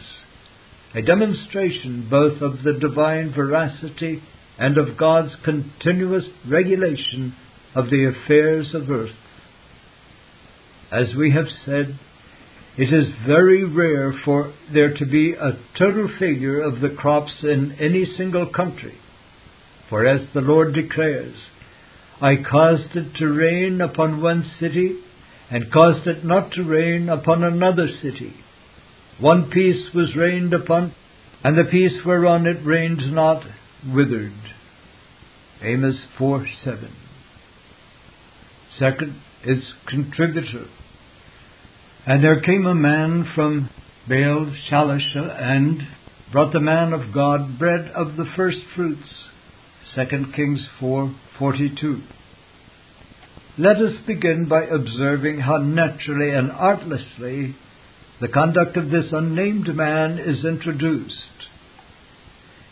a 0.94 1.02
demonstration 1.02 2.06
both 2.08 2.40
of 2.42 2.62
the 2.62 2.74
divine 2.74 3.32
veracity 3.34 4.22
and 4.58 4.78
of 4.78 4.96
God's 4.96 5.34
continuous 5.44 6.24
regulation 6.48 7.34
of 7.74 7.90
the 7.90 8.04
affairs 8.04 8.72
of 8.72 8.90
earth. 8.90 9.16
As 10.92 11.14
we 11.16 11.32
have 11.32 11.48
said, 11.64 11.98
it 12.78 12.92
is 12.92 13.12
very 13.26 13.64
rare 13.64 14.12
for 14.24 14.52
there 14.72 14.94
to 14.94 15.06
be 15.06 15.32
a 15.32 15.58
total 15.78 16.08
failure 16.18 16.60
of 16.60 16.80
the 16.80 16.90
crops 16.90 17.32
in 17.42 17.72
any 17.80 18.04
single 18.16 18.46
country. 18.46 18.94
For 19.88 20.06
as 20.06 20.26
the 20.34 20.40
Lord 20.40 20.74
declares, 20.74 21.36
I 22.20 22.36
caused 22.36 22.96
it 22.96 23.14
to 23.16 23.26
rain 23.26 23.80
upon 23.80 24.22
one 24.22 24.44
city, 24.58 24.98
and 25.50 25.72
caused 25.72 26.06
it 26.06 26.24
not 26.24 26.52
to 26.52 26.64
rain 26.64 27.08
upon 27.08 27.44
another 27.44 27.88
city. 28.02 28.34
One 29.20 29.50
piece 29.50 29.94
was 29.94 30.16
rained 30.16 30.52
upon, 30.52 30.94
and 31.44 31.56
the 31.56 31.70
piece 31.70 32.04
whereon 32.04 32.46
it 32.46 32.64
rained 32.64 33.12
not 33.12 33.44
withered. 33.86 34.32
Amos 35.62 35.96
4 36.18 36.46
7. 36.64 36.92
Second, 38.78 39.20
its 39.44 39.64
contributor. 39.88 40.66
And 42.06 42.22
there 42.22 42.40
came 42.40 42.66
a 42.66 42.74
man 42.74 43.30
from 43.34 43.70
Baal 44.08 44.52
Shalisha, 44.70 45.40
and 45.40 45.82
brought 46.32 46.52
the 46.52 46.60
man 46.60 46.92
of 46.92 47.14
God 47.14 47.58
bread 47.58 47.90
of 47.94 48.16
the 48.16 48.26
first 48.36 48.58
fruits. 48.74 49.08
2 49.94 50.32
Kings 50.34 50.66
4:42. 50.80 52.02
Let 53.58 53.76
us 53.76 53.96
begin 54.06 54.46
by 54.46 54.64
observing 54.64 55.40
how 55.40 55.58
naturally 55.58 56.30
and 56.30 56.50
artlessly 56.50 57.54
the 58.20 58.28
conduct 58.28 58.76
of 58.76 58.90
this 58.90 59.12
unnamed 59.12 59.74
man 59.74 60.18
is 60.18 60.44
introduced. 60.44 61.14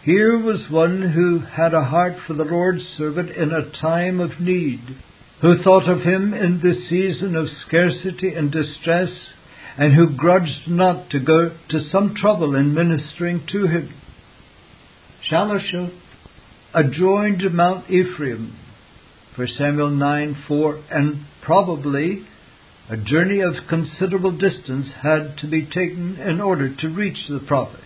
Here 0.02 0.38
was 0.38 0.68
one 0.68 1.00
who 1.00 1.38
had 1.38 1.72
a 1.72 1.84
heart 1.84 2.16
for 2.26 2.34
the 2.34 2.44
Lord's 2.44 2.86
servant 2.98 3.30
in 3.30 3.52
a 3.52 3.70
time 3.80 4.20
of 4.20 4.40
need, 4.40 4.80
who 5.40 5.62
thought 5.62 5.88
of 5.88 6.02
him 6.02 6.34
in 6.34 6.60
the 6.60 6.74
season 6.88 7.36
of 7.36 7.48
scarcity 7.66 8.34
and 8.34 8.50
distress, 8.50 9.10
and 9.78 9.94
who 9.94 10.10
grudged 10.10 10.68
not 10.68 11.10
to 11.10 11.20
go 11.20 11.56
to 11.70 11.88
some 11.90 12.14
trouble 12.14 12.54
in 12.54 12.74
ministering 12.74 13.46
to 13.52 13.66
him. 13.66 13.94
Shalisha 15.30 15.90
adjoined 16.74 17.42
Mount 17.52 17.88
Ephraim, 17.88 18.56
for 19.36 19.46
Samuel 19.46 19.90
9 19.90 20.44
4, 20.48 20.84
and 20.90 21.26
probably 21.42 22.26
a 22.90 22.96
journey 22.96 23.40
of 23.40 23.54
considerable 23.68 24.36
distance 24.36 24.88
had 25.02 25.36
to 25.38 25.46
be 25.46 25.64
taken 25.64 26.16
in 26.16 26.40
order 26.40 26.74
to 26.74 26.88
reach 26.88 27.18
the 27.28 27.40
prophet. 27.40 27.80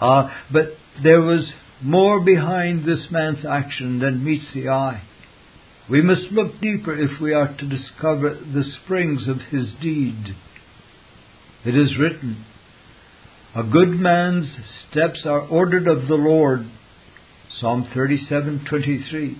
Ah, 0.00 0.44
but 0.52 0.76
there 1.02 1.20
was 1.20 1.52
more 1.80 2.20
behind 2.20 2.84
this 2.84 3.06
man's 3.10 3.44
action 3.44 4.00
than 4.00 4.24
meets 4.24 4.46
the 4.54 4.68
eye. 4.68 5.02
We 5.90 6.02
must 6.02 6.32
look 6.32 6.60
deeper 6.60 6.96
if 6.96 7.20
we 7.20 7.32
are 7.34 7.54
to 7.56 7.68
discover 7.68 8.34
the 8.34 8.64
springs 8.82 9.28
of 9.28 9.38
his 9.50 9.66
deed. 9.80 10.36
It 11.64 11.76
is 11.76 11.98
written, 11.98 12.44
A 13.54 13.62
good 13.62 13.90
man's 13.90 14.46
steps 14.90 15.20
are 15.24 15.40
ordered 15.40 15.86
of 15.86 16.08
the 16.08 16.14
Lord, 16.14 16.66
Psalm 17.60 17.88
37:23. 17.94 19.36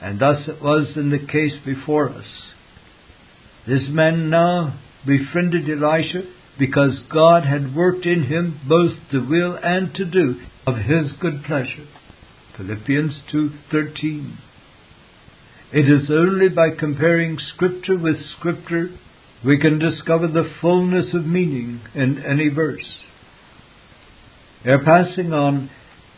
And 0.00 0.18
thus 0.18 0.46
it 0.48 0.62
was 0.62 0.96
in 0.96 1.10
the 1.10 1.18
case 1.18 1.54
before 1.64 2.10
us. 2.10 2.26
This 3.66 3.88
man 3.88 4.30
now 4.30 4.74
befriended 5.06 5.68
Elisha 5.68 6.22
because 6.58 7.00
God 7.12 7.44
had 7.44 7.74
worked 7.74 8.06
in 8.06 8.24
him 8.24 8.60
both 8.68 8.92
to 9.10 9.20
will 9.20 9.58
and 9.62 9.94
to 9.94 10.04
do 10.04 10.36
of 10.66 10.76
his 10.76 11.12
good 11.20 11.44
pleasure. 11.44 11.86
Philippians 12.56 13.22
2:13. 13.32 14.38
It 15.72 15.90
is 15.90 16.10
only 16.10 16.48
by 16.48 16.70
comparing 16.70 17.38
scripture 17.38 17.98
with 17.98 18.24
scripture 18.38 18.90
we 19.44 19.58
can 19.58 19.78
discover 19.78 20.26
the 20.26 20.50
fullness 20.60 21.12
of 21.12 21.26
meaning 21.26 21.80
in 21.94 22.22
any 22.24 22.48
verse. 22.48 22.98
Ere 24.64 24.82
passing 24.82 25.32
on, 25.32 25.70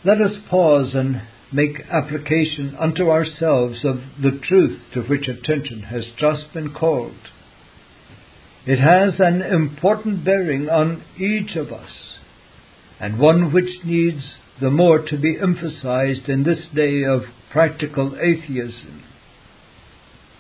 let 0.05 0.21
us 0.21 0.33
pause 0.49 0.95
and 0.95 1.23
make 1.53 1.81
application 1.91 2.77
unto 2.79 3.11
ourselves 3.11 3.85
of 3.85 3.97
the 4.23 4.39
truth 4.47 4.81
to 4.95 5.03
which 5.03 5.29
attention 5.29 5.83
has 5.83 6.05
just 6.19 6.53
been 6.53 6.73
called. 6.73 7.17
It 8.67 8.79
has 8.79 9.15
an 9.19 9.43
important 9.43 10.25
bearing 10.25 10.69
on 10.69 11.03
each 11.19 11.57
of 11.57 11.73
us, 11.73 11.91
and 13.01 13.19
one 13.19 13.53
which 13.53 13.85
needs 13.85 14.23
the 14.61 14.71
more 14.71 14.99
to 14.99 15.17
be 15.17 15.39
emphasized 15.41 16.29
in 16.29 16.45
this 16.45 16.67
day 16.75 17.05
of 17.05 17.23
practical 17.51 18.17
atheism. 18.21 19.03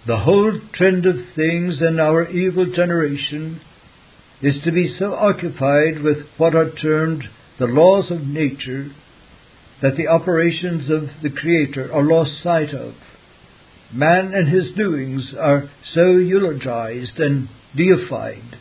The 0.07 0.18
whole 0.18 0.61
trend 0.75 1.07
of 1.07 1.16
things 1.35 1.81
in 1.81 1.99
our 1.99 2.29
evil 2.29 2.66
generation 2.75 3.61
is 4.42 4.57
to 4.64 4.73
be 4.73 4.94
so 4.99 5.14
occupied 5.14 6.03
with 6.03 6.18
what 6.37 6.55
are 6.55 6.71
termed 6.71 7.25
the 7.59 7.66
laws 7.66 8.11
of 8.11 8.27
nature 8.27 8.90
that 9.83 9.97
the 9.97 10.09
operations 10.09 10.91
of 10.91 11.09
the 11.23 11.31
Creator 11.31 11.93
are 11.93 12.03
lost 12.03 12.43
sight 12.43 12.75
of. 12.75 12.95
Man 13.93 14.35
and 14.35 14.49
his 14.49 14.73
doings 14.77 15.35
are 15.38 15.71
so 15.95 16.12
eulogized 16.12 17.19
and 17.19 17.49
deified 17.77 18.59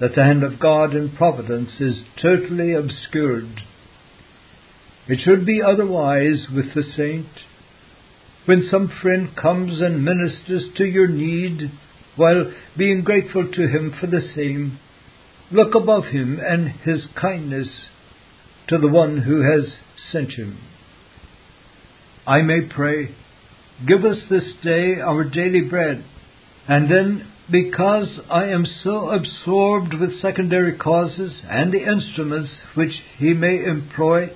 that 0.00 0.14
the 0.16 0.24
hand 0.24 0.42
of 0.42 0.58
God 0.58 0.94
in 0.96 1.14
providence 1.14 1.70
is 1.78 2.02
totally 2.20 2.72
obscured. 2.72 3.62
It 5.06 5.20
should 5.24 5.46
be 5.46 5.60
otherwise 5.62 6.46
with 6.54 6.74
the 6.74 6.82
saint. 6.96 7.28
When 8.46 8.68
some 8.70 8.90
friend 9.00 9.36
comes 9.36 9.80
and 9.80 10.04
ministers 10.04 10.64
to 10.76 10.84
your 10.84 11.06
need, 11.06 11.70
while 12.16 12.52
being 12.76 13.02
grateful 13.02 13.48
to 13.52 13.68
him 13.68 13.94
for 14.00 14.06
the 14.06 14.22
same, 14.34 14.78
look 15.52 15.74
above 15.74 16.06
him 16.06 16.40
and 16.44 16.68
his 16.68 17.06
kindness 17.20 17.68
to 18.72 18.78
the 18.78 18.88
one 18.88 19.18
who 19.18 19.42
has 19.42 19.70
sent 20.10 20.32
him. 20.32 20.58
I 22.26 22.40
may 22.40 22.60
pray, 22.74 23.14
Give 23.86 24.04
us 24.04 24.16
this 24.30 24.44
day 24.62 24.94
our 24.98 25.24
daily 25.24 25.60
bread, 25.60 26.04
and 26.66 26.90
then, 26.90 27.28
because 27.50 28.08
I 28.30 28.44
am 28.44 28.64
so 28.82 29.10
absorbed 29.10 29.92
with 29.92 30.22
secondary 30.22 30.78
causes 30.78 31.42
and 31.50 31.70
the 31.72 31.82
instruments 31.82 32.50
which 32.74 32.92
he 33.18 33.34
may 33.34 33.62
employ, 33.62 34.28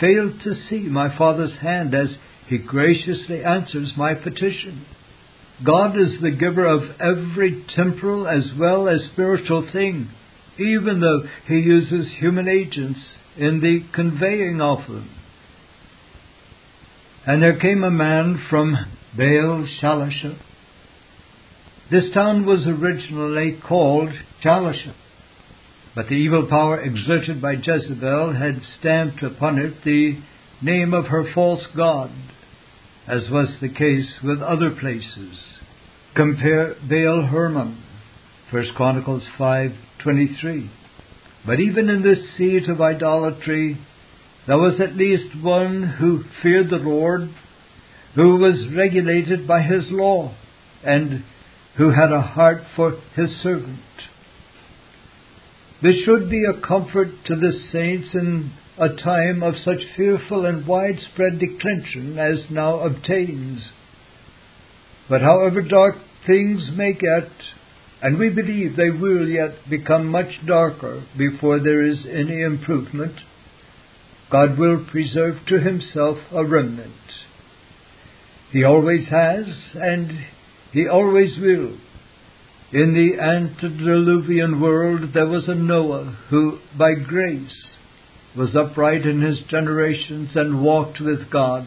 fail 0.00 0.32
to 0.42 0.54
see 0.68 0.80
my 0.80 1.16
Father's 1.16 1.58
hand 1.60 1.94
as 1.94 2.16
he 2.48 2.58
graciously 2.58 3.44
answers 3.44 3.92
my 3.96 4.14
petition. 4.14 4.86
God 5.64 5.96
is 5.96 6.20
the 6.20 6.30
giver 6.30 6.66
of 6.66 6.82
every 6.98 7.64
temporal 7.76 8.26
as 8.26 8.50
well 8.58 8.88
as 8.88 9.04
spiritual 9.12 9.68
thing, 9.70 10.10
even 10.58 11.00
though 11.00 11.28
he 11.46 11.60
uses 11.60 12.08
human 12.18 12.48
agents 12.48 12.98
in 13.38 13.60
the 13.60 13.80
conveying 13.94 14.60
of 14.60 14.86
them. 14.88 15.10
And 17.26 17.42
there 17.42 17.58
came 17.58 17.84
a 17.84 17.90
man 17.90 18.44
from 18.50 18.74
Baal 19.16 19.66
Shalisha. 19.80 20.38
This 21.90 22.10
town 22.12 22.44
was 22.44 22.66
originally 22.66 23.58
called 23.66 24.10
Shalisha, 24.42 24.94
but 25.94 26.08
the 26.08 26.14
evil 26.14 26.46
power 26.48 26.80
exerted 26.80 27.40
by 27.40 27.52
Jezebel 27.52 28.34
had 28.34 28.60
stamped 28.78 29.22
upon 29.22 29.58
it 29.58 29.84
the 29.84 30.18
name 30.60 30.92
of 30.92 31.06
her 31.06 31.32
false 31.32 31.66
god, 31.76 32.10
as 33.06 33.30
was 33.30 33.48
the 33.60 33.68
case 33.68 34.08
with 34.22 34.42
other 34.42 34.70
places. 34.70 35.38
Compare 36.14 36.74
Baal 36.88 37.28
Hermon, 37.30 37.82
1 38.50 38.64
Chronicles 38.74 39.24
5:23. 39.38 40.68
But 41.46 41.60
even 41.60 41.88
in 41.88 42.02
this 42.02 42.36
seat 42.36 42.68
of 42.68 42.80
idolatry, 42.80 43.78
there 44.46 44.58
was 44.58 44.80
at 44.80 44.96
least 44.96 45.42
one 45.42 45.82
who 45.82 46.24
feared 46.42 46.70
the 46.70 46.76
Lord, 46.76 47.28
who 48.14 48.36
was 48.36 48.74
regulated 48.74 49.46
by 49.46 49.62
his 49.62 49.90
law, 49.90 50.34
and 50.84 51.22
who 51.76 51.90
had 51.90 52.12
a 52.12 52.22
heart 52.22 52.62
for 52.74 53.00
his 53.14 53.30
servant. 53.42 53.78
This 55.82 55.96
should 56.04 56.28
be 56.28 56.42
a 56.44 56.60
comfort 56.60 57.08
to 57.26 57.36
the 57.36 57.52
saints 57.70 58.08
in 58.14 58.52
a 58.78 58.88
time 58.88 59.42
of 59.42 59.54
such 59.64 59.78
fearful 59.96 60.44
and 60.44 60.66
widespread 60.66 61.38
declension 61.38 62.18
as 62.18 62.50
now 62.50 62.80
obtains. 62.80 63.70
But 65.08 65.20
however 65.20 65.62
dark 65.62 65.96
things 66.26 66.68
may 66.74 66.92
get, 66.92 67.30
and 68.00 68.18
we 68.18 68.30
believe 68.30 68.76
they 68.76 68.90
will 68.90 69.28
yet 69.28 69.68
become 69.68 70.06
much 70.06 70.46
darker 70.46 71.04
before 71.16 71.58
there 71.58 71.84
is 71.84 71.98
any 72.06 72.42
improvement, 72.42 73.14
God 74.30 74.58
will 74.58 74.86
preserve 74.90 75.36
to 75.48 75.58
himself 75.58 76.18
a 76.32 76.44
remnant. 76.44 76.92
He 78.52 78.62
always 78.62 79.08
has, 79.08 79.46
and 79.74 80.26
he 80.72 80.86
always 80.86 81.36
will. 81.38 81.76
In 82.70 82.92
the 82.92 83.18
antediluvian 83.20 84.60
world 84.60 85.12
there 85.14 85.26
was 85.26 85.48
a 85.48 85.54
Noah 85.54 86.18
who, 86.28 86.58
by 86.78 86.94
grace, 86.94 87.64
was 88.36 88.54
upright 88.54 89.06
in 89.06 89.22
his 89.22 89.38
generations 89.48 90.30
and 90.34 90.62
walked 90.62 91.00
with 91.00 91.30
God. 91.30 91.66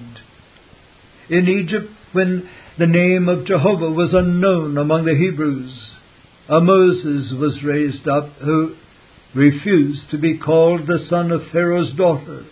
In 1.29 1.47
Egypt, 1.47 1.89
when 2.13 2.47
the 2.77 2.87
name 2.87 3.27
of 3.27 3.45
Jehovah 3.45 3.89
was 3.91 4.13
unknown 4.13 4.77
among 4.77 5.05
the 5.05 5.15
Hebrews, 5.15 5.91
a 6.51 6.59
Moses 6.59 7.31
was 7.39 7.63
raised 7.63 8.07
up 8.09 8.27
who 8.43 8.75
refused 9.33 10.11
to 10.11 10.17
be 10.17 10.37
called 10.37 10.81
the 10.85 11.05
son 11.09 11.31
of 11.31 11.41
Pharaoh's 11.53 11.93
daughter. 11.93 12.45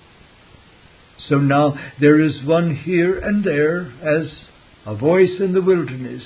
So 1.27 1.35
now 1.35 1.73
there 1.99 2.21
is 2.21 2.41
one 2.45 2.75
here 2.75 3.19
and 3.19 3.43
there 3.43 3.81
as 3.81 4.31
a 4.85 4.95
voice 4.95 5.41
in 5.41 5.53
the 5.53 5.61
wilderness. 5.61 6.23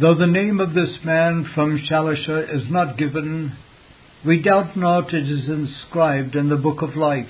Though 0.00 0.14
the 0.14 0.28
name 0.28 0.60
of 0.60 0.72
this 0.72 0.98
man 1.04 1.50
from 1.54 1.84
Shalisha 1.90 2.54
is 2.54 2.70
not 2.70 2.96
given, 2.96 3.56
we 4.24 4.40
doubt 4.40 4.76
not 4.76 5.12
it 5.12 5.28
is 5.28 5.48
inscribed 5.48 6.36
in 6.36 6.48
the 6.50 6.56
book 6.56 6.82
of 6.82 6.94
life. 6.94 7.26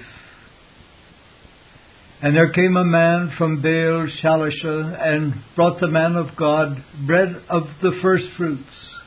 And 2.23 2.37
there 2.37 2.53
came 2.53 2.77
a 2.77 2.85
man 2.85 3.33
from 3.39 3.63
Baal 3.63 4.07
Shalisha 4.23 5.03
and 5.03 5.43
brought 5.57 5.81
the 5.81 5.89
man 5.89 6.17
of 6.17 6.37
God 6.37 6.85
bread 7.07 7.43
of 7.49 7.63
the 7.81 7.99
first 8.03 8.27
fruits. 8.37 9.00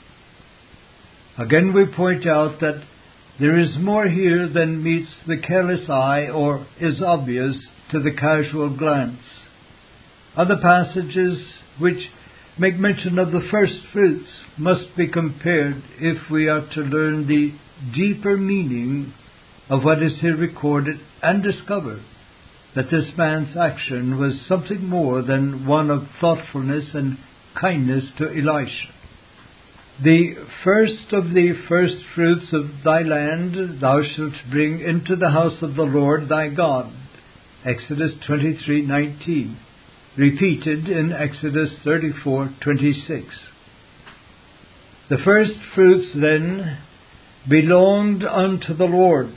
Again 1.37 1.73
we 1.73 1.85
point 1.85 2.27
out 2.27 2.59
that 2.59 2.83
there 3.39 3.57
is 3.57 3.75
more 3.79 4.07
here 4.07 4.47
than 4.47 4.83
meets 4.83 5.09
the 5.27 5.37
careless 5.37 5.89
eye 5.89 6.27
or 6.27 6.67
is 6.79 7.01
obvious 7.01 7.57
to 7.91 7.99
the 7.99 8.11
casual 8.11 8.75
glance. 8.77 9.21
Other 10.35 10.57
passages 10.61 11.39
which 11.79 12.09
make 12.59 12.77
mention 12.77 13.17
of 13.17 13.31
the 13.31 13.47
first 13.49 13.81
fruits 13.91 14.29
must 14.57 14.95
be 14.95 15.07
compared 15.07 15.81
if 15.99 16.29
we 16.29 16.47
are 16.47 16.67
to 16.73 16.81
learn 16.81 17.27
the 17.27 17.53
deeper 17.95 18.37
meaning 18.37 19.13
of 19.69 19.83
what 19.83 20.03
is 20.03 20.19
here 20.21 20.37
recorded 20.37 20.99
and 21.23 21.41
discover 21.41 22.01
that 22.75 22.91
this 22.91 23.09
man's 23.17 23.57
action 23.57 24.19
was 24.19 24.39
something 24.47 24.85
more 24.87 25.23
than 25.23 25.65
one 25.65 25.89
of 25.89 26.07
thoughtfulness 26.21 26.93
and 26.93 27.17
kindness 27.59 28.03
to 28.17 28.25
Elisha. 28.25 28.89
The 30.01 30.35
first 30.63 31.13
of 31.13 31.33
the 31.33 31.53
first 31.67 31.97
fruits 32.15 32.51
of 32.51 32.83
thy 32.83 33.03
land 33.03 33.79
thou 33.79 34.01
shalt 34.01 34.33
bring 34.49 34.79
into 34.81 35.15
the 35.15 35.29
house 35.29 35.61
of 35.61 35.75
the 35.75 35.83
Lord 35.83 36.27
thy 36.29 36.47
God. 36.49 36.91
Exodus 37.63 38.13
23:19, 38.27 39.55
repeated 40.17 40.89
in 40.89 41.13
Exodus 41.13 41.71
34:26. 41.85 43.25
The 45.09 45.19
first 45.19 45.59
fruits 45.75 46.11
then 46.13 46.77
belonged 47.47 48.23
unto 48.23 48.73
the 48.73 48.87
Lord, 48.87 49.29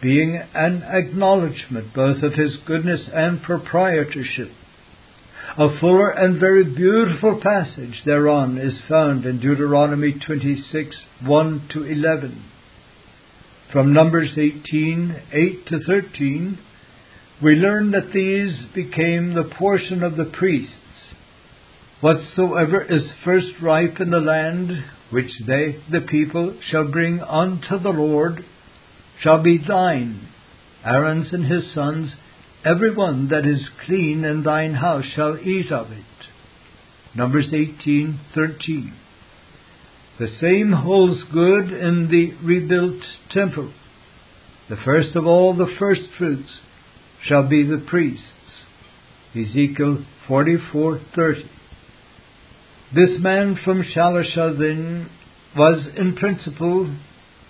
being 0.00 0.36
an 0.52 0.82
acknowledgement 0.82 1.94
both 1.94 2.24
of 2.24 2.34
his 2.34 2.56
goodness 2.66 3.08
and 3.14 3.40
proprietorship. 3.40 4.50
A 5.58 5.78
fuller 5.80 6.10
and 6.10 6.38
very 6.38 6.64
beautiful 6.64 7.40
passage 7.42 8.02
thereon 8.04 8.58
is 8.58 8.78
found 8.90 9.24
in 9.24 9.40
Deuteronomy 9.40 10.12
26 10.12 10.94
1 11.24 11.68
to 11.72 11.82
11. 11.82 12.44
From 13.72 13.94
Numbers 13.94 14.32
18 14.36 15.16
8 15.32 15.66
to 15.68 15.78
13, 15.80 16.58
we 17.42 17.52
learn 17.52 17.92
that 17.92 18.12
these 18.12 18.66
became 18.74 19.32
the 19.32 19.50
portion 19.58 20.02
of 20.02 20.18
the 20.18 20.26
priests. 20.26 20.74
Whatsoever 22.02 22.82
is 22.82 23.10
first 23.24 23.58
ripe 23.62 23.98
in 23.98 24.10
the 24.10 24.20
land, 24.20 24.84
which 25.08 25.30
they, 25.46 25.82
the 25.90 26.02
people, 26.02 26.54
shall 26.70 26.90
bring 26.90 27.20
unto 27.20 27.78
the 27.78 27.88
Lord, 27.88 28.44
shall 29.22 29.42
be 29.42 29.56
thine. 29.66 30.28
Aaron's 30.84 31.32
and 31.32 31.46
his 31.46 31.72
sons, 31.72 32.14
every 32.66 32.92
one 32.94 33.28
that 33.28 33.46
is 33.46 33.68
clean 33.86 34.24
in 34.24 34.42
thine 34.42 34.74
house 34.74 35.04
shall 35.14 35.38
eat 35.38 35.70
of 35.70 35.92
it. 35.92 36.04
Numbers 37.14 37.52
18:13. 37.52 38.92
The 40.18 40.28
same 40.40 40.72
holds 40.72 41.22
good 41.32 41.70
in 41.70 42.08
the 42.08 42.32
rebuilt 42.42 43.02
temple. 43.30 43.72
The 44.68 44.76
first 44.76 45.14
of 45.14 45.26
all 45.26 45.54
the 45.54 45.74
first 45.78 46.08
fruits 46.18 46.58
shall 47.22 47.44
be 47.48 47.62
the 47.62 47.78
priests. 47.78 48.64
Ezekiel 49.34 50.04
44:30. 50.26 51.48
This 52.92 53.18
man 53.18 53.56
from 53.64 53.82
Shalisha 53.82 55.06
was 55.56 55.86
in 55.96 56.16
principle 56.16 56.90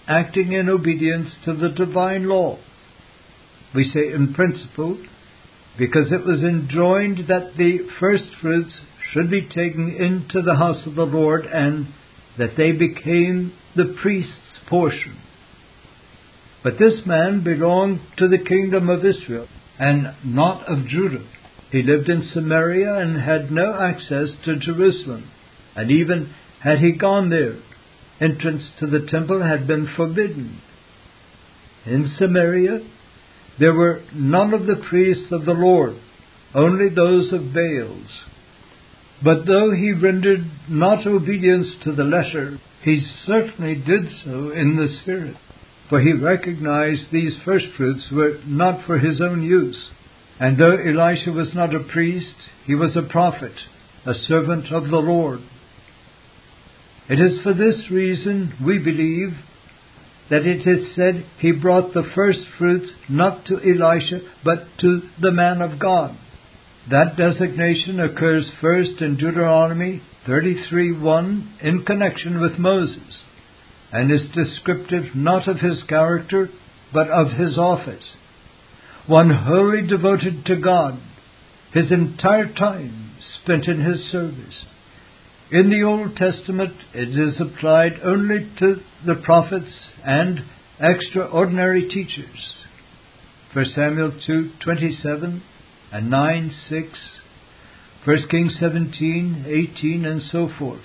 acting 0.08 0.52
in 0.52 0.68
obedience 0.68 1.30
to 1.44 1.52
the 1.54 1.68
divine 1.68 2.28
law. 2.28 2.58
We 3.74 3.90
say 3.92 4.12
in 4.12 4.34
principle 4.34 4.98
because 5.78 6.10
it 6.10 6.24
was 6.24 6.42
enjoined 6.42 7.28
that 7.28 7.56
the 7.56 7.80
first 8.00 8.24
fruits 8.40 8.72
should 9.12 9.30
be 9.30 9.42
taken 9.42 9.90
into 9.90 10.42
the 10.42 10.56
house 10.56 10.86
of 10.86 10.94
the 10.94 11.04
Lord 11.04 11.44
and 11.46 11.88
that 12.38 12.56
they 12.56 12.72
became 12.72 13.52
the 13.74 13.96
priest's 14.00 14.32
portion. 14.68 15.16
But 16.62 16.78
this 16.78 17.06
man 17.06 17.44
belonged 17.44 18.00
to 18.16 18.28
the 18.28 18.38
kingdom 18.38 18.88
of 18.88 19.04
Israel 19.04 19.46
and 19.78 20.14
not 20.24 20.66
of 20.66 20.86
Judah. 20.88 21.24
He 21.70 21.82
lived 21.82 22.08
in 22.08 22.28
Samaria 22.32 22.96
and 22.96 23.20
had 23.20 23.50
no 23.50 23.78
access 23.78 24.28
to 24.44 24.58
Jerusalem, 24.58 25.30
and 25.74 25.90
even 25.90 26.32
had 26.60 26.78
he 26.78 26.92
gone 26.92 27.28
there, 27.28 27.58
entrance 28.20 28.62
to 28.80 28.86
the 28.86 29.06
temple 29.10 29.42
had 29.42 29.66
been 29.66 29.88
forbidden. 29.96 30.60
In 31.84 32.12
Samaria, 32.18 32.80
there 33.59 33.74
were 33.74 34.02
none 34.14 34.52
of 34.52 34.66
the 34.66 34.82
priests 34.88 35.32
of 35.32 35.44
the 35.44 35.52
Lord, 35.52 35.96
only 36.54 36.88
those 36.88 37.32
of 37.32 37.52
Baals. 37.52 38.11
But 39.22 39.46
though 39.46 39.72
he 39.72 39.92
rendered 39.92 40.50
not 40.68 41.07
obedience 41.07 41.68
to 41.84 41.92
the 41.92 42.04
letter, 42.04 42.61
he 42.82 43.07
certainly 43.26 43.74
did 43.74 44.09
so 44.24 44.50
in 44.50 44.76
the 44.76 44.88
spirit, 45.02 45.36
for 45.88 46.00
he 46.00 46.12
recognized 46.12 47.11
these 47.11 47.36
firstfruits 47.44 48.11
were 48.12 48.38
not 48.46 48.86
for 48.86 48.98
his 48.98 49.20
own 49.20 49.42
use. 49.42 49.88
And 50.38 50.59
though 50.59 50.76
Elisha 50.76 51.30
was 51.32 51.54
not 51.54 51.74
a 51.74 51.80
priest, 51.80 52.34
he 52.66 52.74
was 52.74 52.94
a 52.94 53.02
prophet, 53.02 53.54
a 54.04 54.12
servant 54.28 54.70
of 54.70 54.90
the 54.90 54.98
Lord. 54.98 55.40
It 57.09 57.20
is 57.20 57.40
for 57.42 57.54
this 57.54 57.90
reason, 57.90 58.54
we 58.64 58.78
believe, 58.78 59.34
that 60.30 60.44
it 60.44 60.66
is 60.66 60.94
said 60.94 61.24
he 61.38 61.52
brought 61.52 61.94
the 61.94 62.08
first 62.14 62.40
fruits 62.58 62.90
not 63.08 63.44
to 63.46 63.60
Elisha, 63.60 64.20
but 64.44 64.66
to 64.80 65.02
the 65.20 65.30
man 65.30 65.62
of 65.62 65.78
God. 65.78 66.16
That 66.90 67.16
designation 67.16 68.00
occurs 68.00 68.50
first 68.60 69.00
in 69.00 69.16
Deuteronomy 69.16 70.02
33:1 70.26 71.46
in 71.60 71.84
connection 71.84 72.40
with 72.40 72.58
Moses, 72.58 73.18
and 73.92 74.10
is 74.10 74.28
descriptive 74.34 75.14
not 75.14 75.48
of 75.48 75.60
his 75.60 75.82
character, 75.84 76.48
but 76.92 77.08
of 77.08 77.32
his 77.32 77.56
office. 77.56 78.14
One 79.06 79.30
wholly 79.30 79.86
devoted 79.86 80.44
to 80.46 80.56
God, 80.56 80.98
his 81.72 81.92
entire 81.92 82.52
time 82.52 83.10
spent 83.42 83.66
in 83.66 83.80
his 83.80 84.04
service. 84.10 84.66
In 85.51 85.70
the 85.70 85.82
Old 85.84 86.16
Testament, 86.16 86.74
it 86.92 87.11
is 87.16 87.40
applied 87.40 88.01
only 88.05 88.51
to 88.59 88.80
the 89.07 89.14
prophets 89.14 89.70
and 90.05 90.40
extraordinary 90.80 91.88
teachers. 91.88 92.53
1 93.53 93.64
Samuel 93.66 94.11
2:27 94.11 95.42
and 95.92 96.11
9:6 96.11 96.88
1 98.05 98.28
Kings 98.28 98.57
17, 98.61 99.44
18, 99.49 100.05
and 100.05 100.22
so 100.22 100.49
forth. 100.59 100.84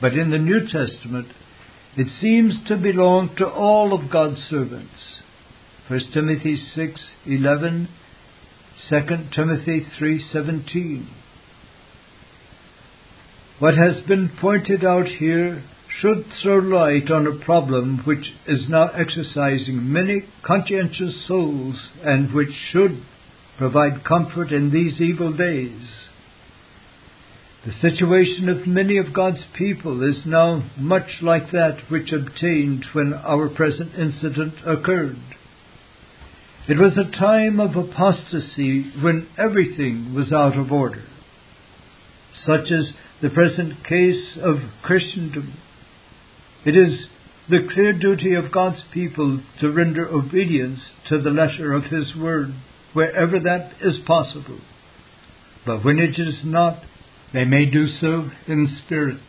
But 0.00 0.14
in 0.14 0.30
the 0.30 0.38
New 0.38 0.60
Testament, 0.68 1.28
it 1.96 2.08
seems 2.20 2.54
to 2.68 2.76
belong 2.76 3.34
to 3.36 3.46
all 3.46 3.92
of 3.92 4.10
God's 4.10 4.40
servants. 4.48 5.22
1 5.88 6.00
Timothy 6.12 6.56
6, 6.56 7.00
11, 7.26 7.88
2 8.88 9.00
Timothy 9.34 9.84
3, 9.98 10.20
17. 10.32 11.08
What 13.62 13.76
has 13.76 14.02
been 14.08 14.28
pointed 14.40 14.84
out 14.84 15.06
here 15.06 15.62
should 16.00 16.26
throw 16.42 16.56
light 16.56 17.12
on 17.12 17.28
a 17.28 17.44
problem 17.44 17.98
which 18.04 18.32
is 18.44 18.68
now 18.68 18.88
exercising 18.88 19.92
many 19.92 20.24
conscientious 20.44 21.28
souls 21.28 21.76
and 22.04 22.34
which 22.34 22.48
should 22.72 23.00
provide 23.58 24.02
comfort 24.04 24.50
in 24.50 24.72
these 24.72 25.00
evil 25.00 25.32
days. 25.32 25.80
The 27.64 27.72
situation 27.80 28.48
of 28.48 28.66
many 28.66 28.96
of 28.96 29.14
God's 29.14 29.44
people 29.56 30.02
is 30.02 30.26
now 30.26 30.68
much 30.76 31.22
like 31.22 31.52
that 31.52 31.88
which 31.88 32.10
obtained 32.10 32.84
when 32.92 33.14
our 33.14 33.48
present 33.48 33.94
incident 33.96 34.54
occurred. 34.66 35.22
It 36.68 36.78
was 36.78 36.98
a 36.98 37.16
time 37.16 37.60
of 37.60 37.76
apostasy 37.76 38.90
when 39.00 39.28
everything 39.38 40.14
was 40.14 40.32
out 40.32 40.58
of 40.58 40.72
order, 40.72 41.04
such 42.44 42.72
as 42.72 42.92
the 43.22 43.30
present 43.30 43.84
case 43.84 44.36
of 44.42 44.56
Christendom. 44.82 45.56
It 46.66 46.76
is 46.76 47.06
the 47.48 47.68
clear 47.72 47.92
duty 47.92 48.34
of 48.34 48.50
God's 48.52 48.82
people 48.92 49.40
to 49.60 49.70
render 49.70 50.08
obedience 50.08 50.80
to 51.08 51.20
the 51.20 51.30
letter 51.30 51.72
of 51.72 51.84
His 51.84 52.16
Word 52.16 52.52
wherever 52.92 53.38
that 53.38 53.72
is 53.80 53.98
possible. 54.06 54.58
But 55.64 55.84
when 55.84 55.98
it 56.00 56.18
is 56.18 56.40
not, 56.44 56.82
they 57.32 57.44
may 57.44 57.66
do 57.66 57.86
so 58.00 58.28
in 58.48 58.78
spirit. 58.84 59.20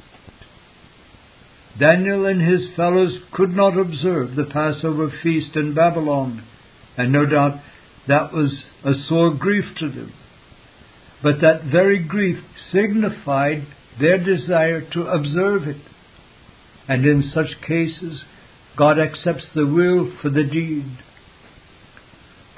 Daniel 1.79 2.25
and 2.25 2.41
his 2.41 2.69
fellows 2.75 3.17
could 3.31 3.49
not 3.49 3.77
observe 3.77 4.35
the 4.35 4.45
Passover 4.45 5.11
feast 5.23 5.55
in 5.55 5.73
Babylon, 5.73 6.43
and 6.97 7.11
no 7.11 7.25
doubt 7.25 7.59
that 8.07 8.31
was 8.31 8.63
a 8.83 8.93
sore 9.07 9.33
grief 9.33 9.65
to 9.79 9.89
them. 9.89 10.13
But 11.23 11.41
that 11.41 11.63
very 11.63 12.03
grief 12.03 12.37
signified 12.71 13.65
their 13.99 14.17
desire 14.17 14.81
to 14.91 15.07
observe 15.07 15.63
it. 15.67 15.81
And 16.87 17.05
in 17.05 17.31
such 17.33 17.61
cases, 17.65 18.23
God 18.77 18.99
accepts 18.99 19.45
the 19.53 19.65
will 19.65 20.11
for 20.21 20.29
the 20.29 20.43
deed. 20.43 20.97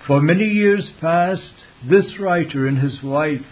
For 0.08 0.22
many 0.22 0.46
years 0.46 0.90
past, 1.02 1.54
this 1.88 2.20
writer 2.20 2.68
and 2.68 2.78
his 2.78 3.02
wife 3.04 3.46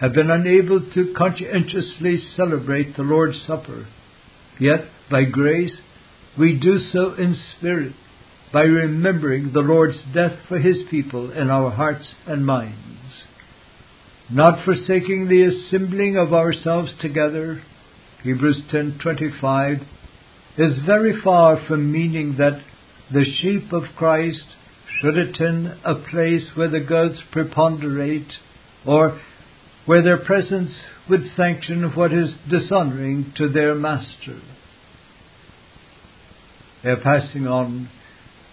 have 0.00 0.12
been 0.12 0.30
unable 0.30 0.80
to 0.92 1.14
conscientiously 1.16 2.18
celebrate 2.36 2.96
the 2.96 3.02
Lord's 3.02 3.42
Supper. 3.46 3.86
Yet, 4.58 4.86
by 5.10 5.24
grace, 5.24 5.76
we 6.38 6.58
do 6.58 6.78
so 6.92 7.14
in 7.14 7.36
spirit, 7.56 7.94
by 8.52 8.62
remembering 8.62 9.52
the 9.52 9.60
Lord's 9.60 9.98
death 10.14 10.38
for 10.48 10.58
his 10.58 10.78
people 10.90 11.30
in 11.30 11.50
our 11.50 11.70
hearts 11.70 12.06
and 12.26 12.44
minds. 12.44 13.24
Not 14.30 14.64
forsaking 14.64 15.28
the 15.28 15.44
assembling 15.44 16.16
of 16.16 16.34
ourselves 16.34 16.92
together, 17.00 17.62
Hebrews 18.24 18.62
10:25, 18.72 19.82
is 20.58 20.78
very 20.78 21.20
far 21.20 21.56
from 21.68 21.92
meaning 21.92 22.36
that 22.38 22.60
the 23.12 23.24
sheep 23.24 23.72
of 23.72 23.84
Christ 23.94 24.44
should 25.00 25.16
attend 25.16 25.76
a 25.84 25.94
place 25.94 26.48
where 26.56 26.68
the 26.68 26.80
goats 26.80 27.22
preponderate 27.30 28.32
or 28.84 29.20
where 29.84 30.02
their 30.02 30.18
presence 30.18 30.72
would 31.08 31.30
sanction 31.36 31.84
what 31.94 32.12
is 32.12 32.36
dishonoring 32.48 33.32
to 33.36 33.48
their 33.48 33.76
master. 33.76 34.40
Ere 36.82 36.96
passing 36.96 37.46
on, 37.46 37.88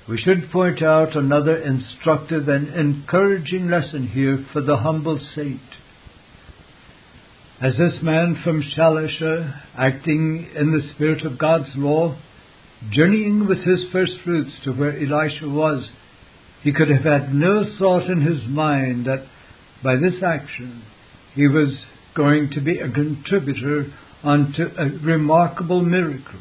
we 0.08 0.18
should 0.18 0.52
point 0.52 0.82
out 0.82 1.16
another 1.16 1.56
instructive 1.58 2.50
and 2.50 2.68
encouraging 2.74 3.70
lesson 3.70 4.08
here 4.08 4.46
for 4.52 4.62
the 4.62 4.78
humble 4.78 5.20
saint. 5.34 5.62
As 7.62 7.78
this 7.78 8.00
man 8.02 8.42
from 8.44 8.62
Shalisha, 8.62 9.62
acting 9.78 10.50
in 10.56 10.72
the 10.72 10.94
spirit 10.94 11.26
of 11.26 11.38
God's 11.38 11.70
law, 11.76 12.18
journeying 12.92 13.48
with 13.48 13.60
his 13.60 13.86
first 13.94 14.12
fruits 14.26 14.52
to 14.66 14.74
where 14.74 14.92
Elisha 14.92 15.48
was, 15.48 15.90
he 16.64 16.74
could 16.74 16.90
have 16.90 17.04
had 17.04 17.34
no 17.34 17.64
thought 17.80 18.10
in 18.10 18.22
his 18.22 18.46
mind 18.48 19.06
that 19.06 19.26
by 19.82 19.96
this 19.96 20.22
action 20.22 20.84
he 21.34 21.48
was 21.48 21.78
going 22.16 22.50
to 22.52 22.62
be 22.62 22.80
a 22.80 22.92
contributor 22.92 23.94
unto 24.24 24.64
a 24.78 24.86
remarkable 25.06 25.82
miracle. 25.82 26.40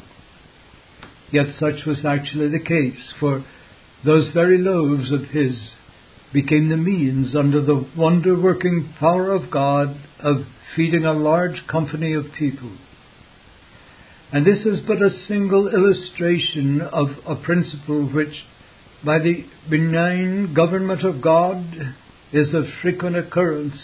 Yet 1.33 1.47
such 1.59 1.85
was 1.87 2.05
actually 2.05 2.49
the 2.49 2.63
case, 2.63 2.99
for 3.19 3.43
those 4.05 4.31
very 4.33 4.59
loaves 4.59 5.11
of 5.11 5.31
his 5.31 5.71
became 6.31 6.69
the 6.69 6.77
means, 6.77 7.35
under 7.35 7.59
the 7.59 7.87
wonder 7.97 8.39
working 8.39 8.93
power 8.99 9.31
of 9.31 9.49
God, 9.49 9.97
of 10.19 10.45
feeding 10.75 11.05
a 11.05 11.13
large 11.13 11.65
company 11.67 12.13
of 12.13 12.25
people. 12.37 12.71
And 14.31 14.45
this 14.45 14.63
is 14.65 14.79
but 14.87 15.01
a 15.01 15.25
single 15.27 15.69
illustration 15.69 16.81
of 16.81 17.07
a 17.27 17.35
principle 17.35 18.07
which 18.11 18.33
by 19.03 19.17
the 19.17 19.45
benign 19.67 20.53
government 20.53 21.03
of 21.03 21.21
God 21.21 21.65
is 22.31 22.53
of 22.53 22.65
frequent 22.83 23.15
occurrence, 23.15 23.79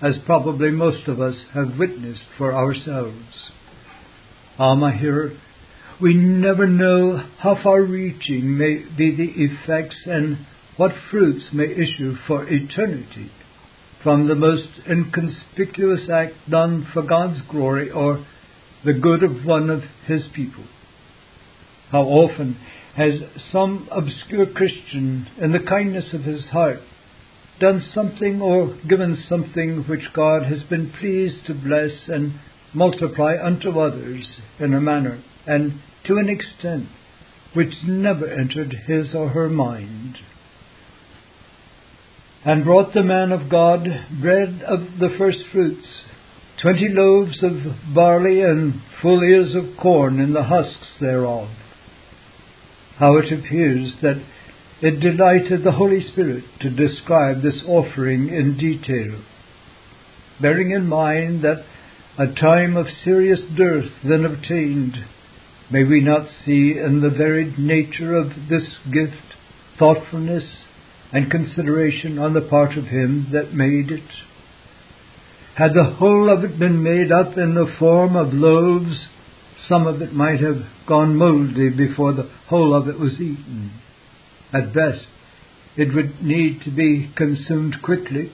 as 0.00 0.14
probably 0.26 0.70
most 0.70 1.06
of 1.06 1.20
us 1.20 1.36
have 1.54 1.78
witnessed 1.78 2.24
for 2.36 2.52
ourselves. 2.52 3.50
Ah, 4.58 4.74
my 4.74 4.96
hearer, 4.96 5.32
we 6.02 6.14
never 6.14 6.66
know 6.66 7.24
how 7.38 7.56
far 7.62 7.80
reaching 7.80 8.58
may 8.58 8.84
be 8.98 9.14
the 9.14 9.32
effects 9.36 9.96
and 10.04 10.44
what 10.76 10.90
fruits 11.10 11.44
may 11.52 11.70
issue 11.70 12.16
for 12.26 12.44
eternity 12.48 13.30
from 14.02 14.26
the 14.26 14.34
most 14.34 14.68
inconspicuous 14.90 16.00
act 16.12 16.34
done 16.50 16.84
for 16.92 17.02
God's 17.02 17.40
glory 17.48 17.88
or 17.88 18.26
the 18.84 18.94
good 18.94 19.22
of 19.22 19.44
one 19.44 19.70
of 19.70 19.82
His 20.08 20.22
people. 20.34 20.64
How 21.92 22.02
often 22.02 22.58
has 22.96 23.14
some 23.52 23.88
obscure 23.92 24.46
Christian, 24.46 25.28
in 25.40 25.52
the 25.52 25.60
kindness 25.60 26.06
of 26.12 26.22
his 26.22 26.46
heart, 26.46 26.80
done 27.60 27.84
something 27.94 28.40
or 28.40 28.76
given 28.88 29.22
something 29.28 29.84
which 29.88 30.12
God 30.12 30.42
has 30.42 30.62
been 30.64 30.92
pleased 30.98 31.46
to 31.46 31.54
bless 31.54 32.08
and 32.08 32.40
multiply 32.74 33.36
unto 33.40 33.78
others 33.78 34.26
in 34.58 34.74
a 34.74 34.80
manner 34.80 35.22
and 35.46 35.80
to 36.06 36.16
an 36.16 36.28
extent 36.28 36.88
which 37.54 37.74
never 37.86 38.26
entered 38.26 38.74
his 38.86 39.14
or 39.14 39.30
her 39.30 39.48
mind. 39.48 40.18
And 42.44 42.64
brought 42.64 42.92
the 42.92 43.04
man 43.04 43.30
of 43.30 43.50
God 43.50 43.86
bread 44.20 44.62
of 44.66 44.98
the 44.98 45.14
first 45.16 45.38
fruits, 45.52 45.86
twenty 46.60 46.88
loaves 46.88 47.42
of 47.42 47.94
barley 47.94 48.42
and 48.42 48.80
full 49.00 49.22
ears 49.22 49.54
of 49.54 49.76
corn 49.80 50.18
in 50.18 50.32
the 50.32 50.44
husks 50.44 50.88
thereof 51.00 51.48
how 53.02 53.16
it 53.18 53.32
appears 53.32 53.94
that 54.00 54.24
it 54.80 55.00
delighted 55.00 55.64
the 55.64 55.72
Holy 55.72 56.00
Spirit 56.12 56.44
to 56.60 56.70
describe 56.70 57.42
this 57.42 57.60
offering 57.66 58.28
in 58.28 58.56
detail, 58.56 59.20
bearing 60.40 60.70
in 60.70 60.86
mind 60.86 61.42
that 61.42 61.64
a 62.16 62.32
time 62.32 62.76
of 62.76 62.86
serious 63.04 63.40
dearth 63.56 63.90
then 64.04 64.24
obtained, 64.24 64.94
may 65.72 65.84
we 65.84 66.00
not 66.00 66.28
see 66.44 66.74
in 66.78 67.00
the 67.00 67.10
varied 67.10 67.58
nature 67.58 68.14
of 68.14 68.28
this 68.48 68.76
gift 68.92 69.16
thoughtfulness 69.78 70.44
and 71.12 71.30
consideration 71.30 72.18
on 72.18 72.34
the 72.34 72.40
part 72.40 72.76
of 72.76 72.84
Him 72.84 73.28
that 73.32 73.54
made 73.54 73.90
it? 73.90 74.08
Had 75.56 75.74
the 75.74 75.96
whole 75.98 76.30
of 76.30 76.44
it 76.44 76.58
been 76.58 76.82
made 76.82 77.10
up 77.10 77.36
in 77.36 77.54
the 77.54 77.74
form 77.78 78.16
of 78.16 78.32
loaves 78.32 79.08
some 79.68 79.86
of 79.86 80.02
it 80.02 80.12
might 80.12 80.40
have 80.40 80.66
gone 80.88 81.16
mouldy 81.16 81.70
before 81.70 82.12
the 82.12 82.28
whole 82.48 82.74
of 82.74 82.88
it 82.88 82.98
was 82.98 83.14
eaten. 83.14 83.72
At 84.52 84.74
best, 84.74 85.06
it 85.76 85.94
would 85.94 86.22
need 86.22 86.62
to 86.64 86.70
be 86.70 87.12
consumed 87.16 87.76
quickly. 87.82 88.32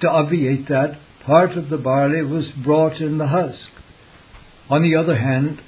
To 0.00 0.08
obviate 0.08 0.68
that, 0.68 0.98
part 1.24 1.52
of 1.52 1.68
the 1.68 1.76
barley 1.76 2.22
was 2.22 2.46
brought 2.64 3.00
in 3.00 3.18
the 3.18 3.26
husk. 3.26 3.68
On 4.70 4.82
the 4.82 4.96
other 4.96 5.18
hand, 5.18 5.60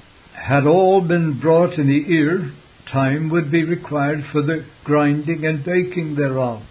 had 0.46 0.66
all 0.66 1.00
been 1.00 1.40
brought 1.40 1.74
in 1.74 1.88
the 1.88 2.12
ear, 2.12 2.52
time 2.90 3.28
would 3.30 3.50
be 3.50 3.64
required 3.64 4.24
for 4.32 4.42
the 4.42 4.64
grinding 4.84 5.44
and 5.44 5.64
baking 5.64 6.14
thereof. 6.14 6.62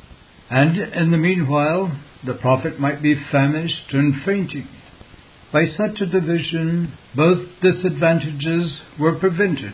And 0.49 0.77
in 0.77 1.11
the 1.11 1.17
meanwhile, 1.17 1.97
the 2.25 2.33
prophet 2.33 2.79
might 2.79 3.01
be 3.01 3.15
famished 3.31 3.91
and 3.91 4.23
fainting. 4.25 4.67
By 5.51 5.65
such 5.77 6.01
a 6.01 6.05
division, 6.05 6.93
both 7.15 7.47
disadvantages 7.61 8.81
were 8.99 9.19
prevented. 9.19 9.73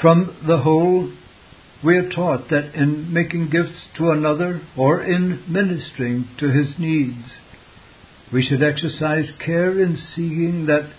From 0.00 0.36
the 0.46 0.58
whole, 0.58 1.12
we 1.84 1.96
are 1.96 2.10
taught 2.10 2.48
that 2.50 2.74
in 2.74 3.12
making 3.12 3.50
gifts 3.50 3.86
to 3.98 4.10
another 4.10 4.62
or 4.76 5.02
in 5.02 5.44
ministering 5.48 6.28
to 6.38 6.50
his 6.50 6.74
needs, 6.78 7.30
we 8.32 8.44
should 8.44 8.62
exercise 8.62 9.30
care 9.44 9.78
in 9.80 9.96
seeing 10.14 10.66
that 10.66 10.90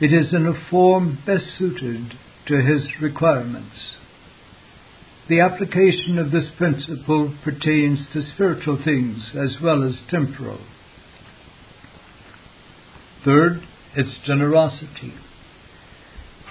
it 0.00 0.12
is 0.12 0.32
in 0.32 0.46
a 0.46 0.70
form 0.70 1.18
best 1.26 1.44
suited 1.58 2.12
to 2.46 2.56
his 2.62 2.82
requirements. 3.00 3.76
The 5.28 5.40
application 5.40 6.18
of 6.18 6.30
this 6.30 6.46
principle 6.56 7.34
pertains 7.44 7.98
to 8.12 8.22
spiritual 8.34 8.78
things 8.82 9.30
as 9.34 9.56
well 9.62 9.82
as 9.84 9.94
temporal. 10.08 10.60
Third, 13.24 13.62
its 13.94 14.10
generosity. 14.24 15.12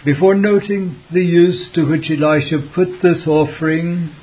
Before 0.06 0.36
noting 0.36 1.02
the 1.12 1.24
use 1.24 1.70
to 1.74 1.90
which 1.90 2.12
Elisha 2.12 2.58
put 2.76 3.02
this 3.02 3.26
offering, 3.26 4.14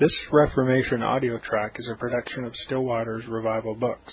this 0.00 0.12
Reformation 0.32 1.02
audio 1.02 1.38
track 1.38 1.76
is 1.78 1.88
a 1.88 1.96
production 1.96 2.44
of 2.44 2.52
Still 2.66 2.82
Waters 2.82 3.24
Revival 3.28 3.76
Books. 3.76 4.12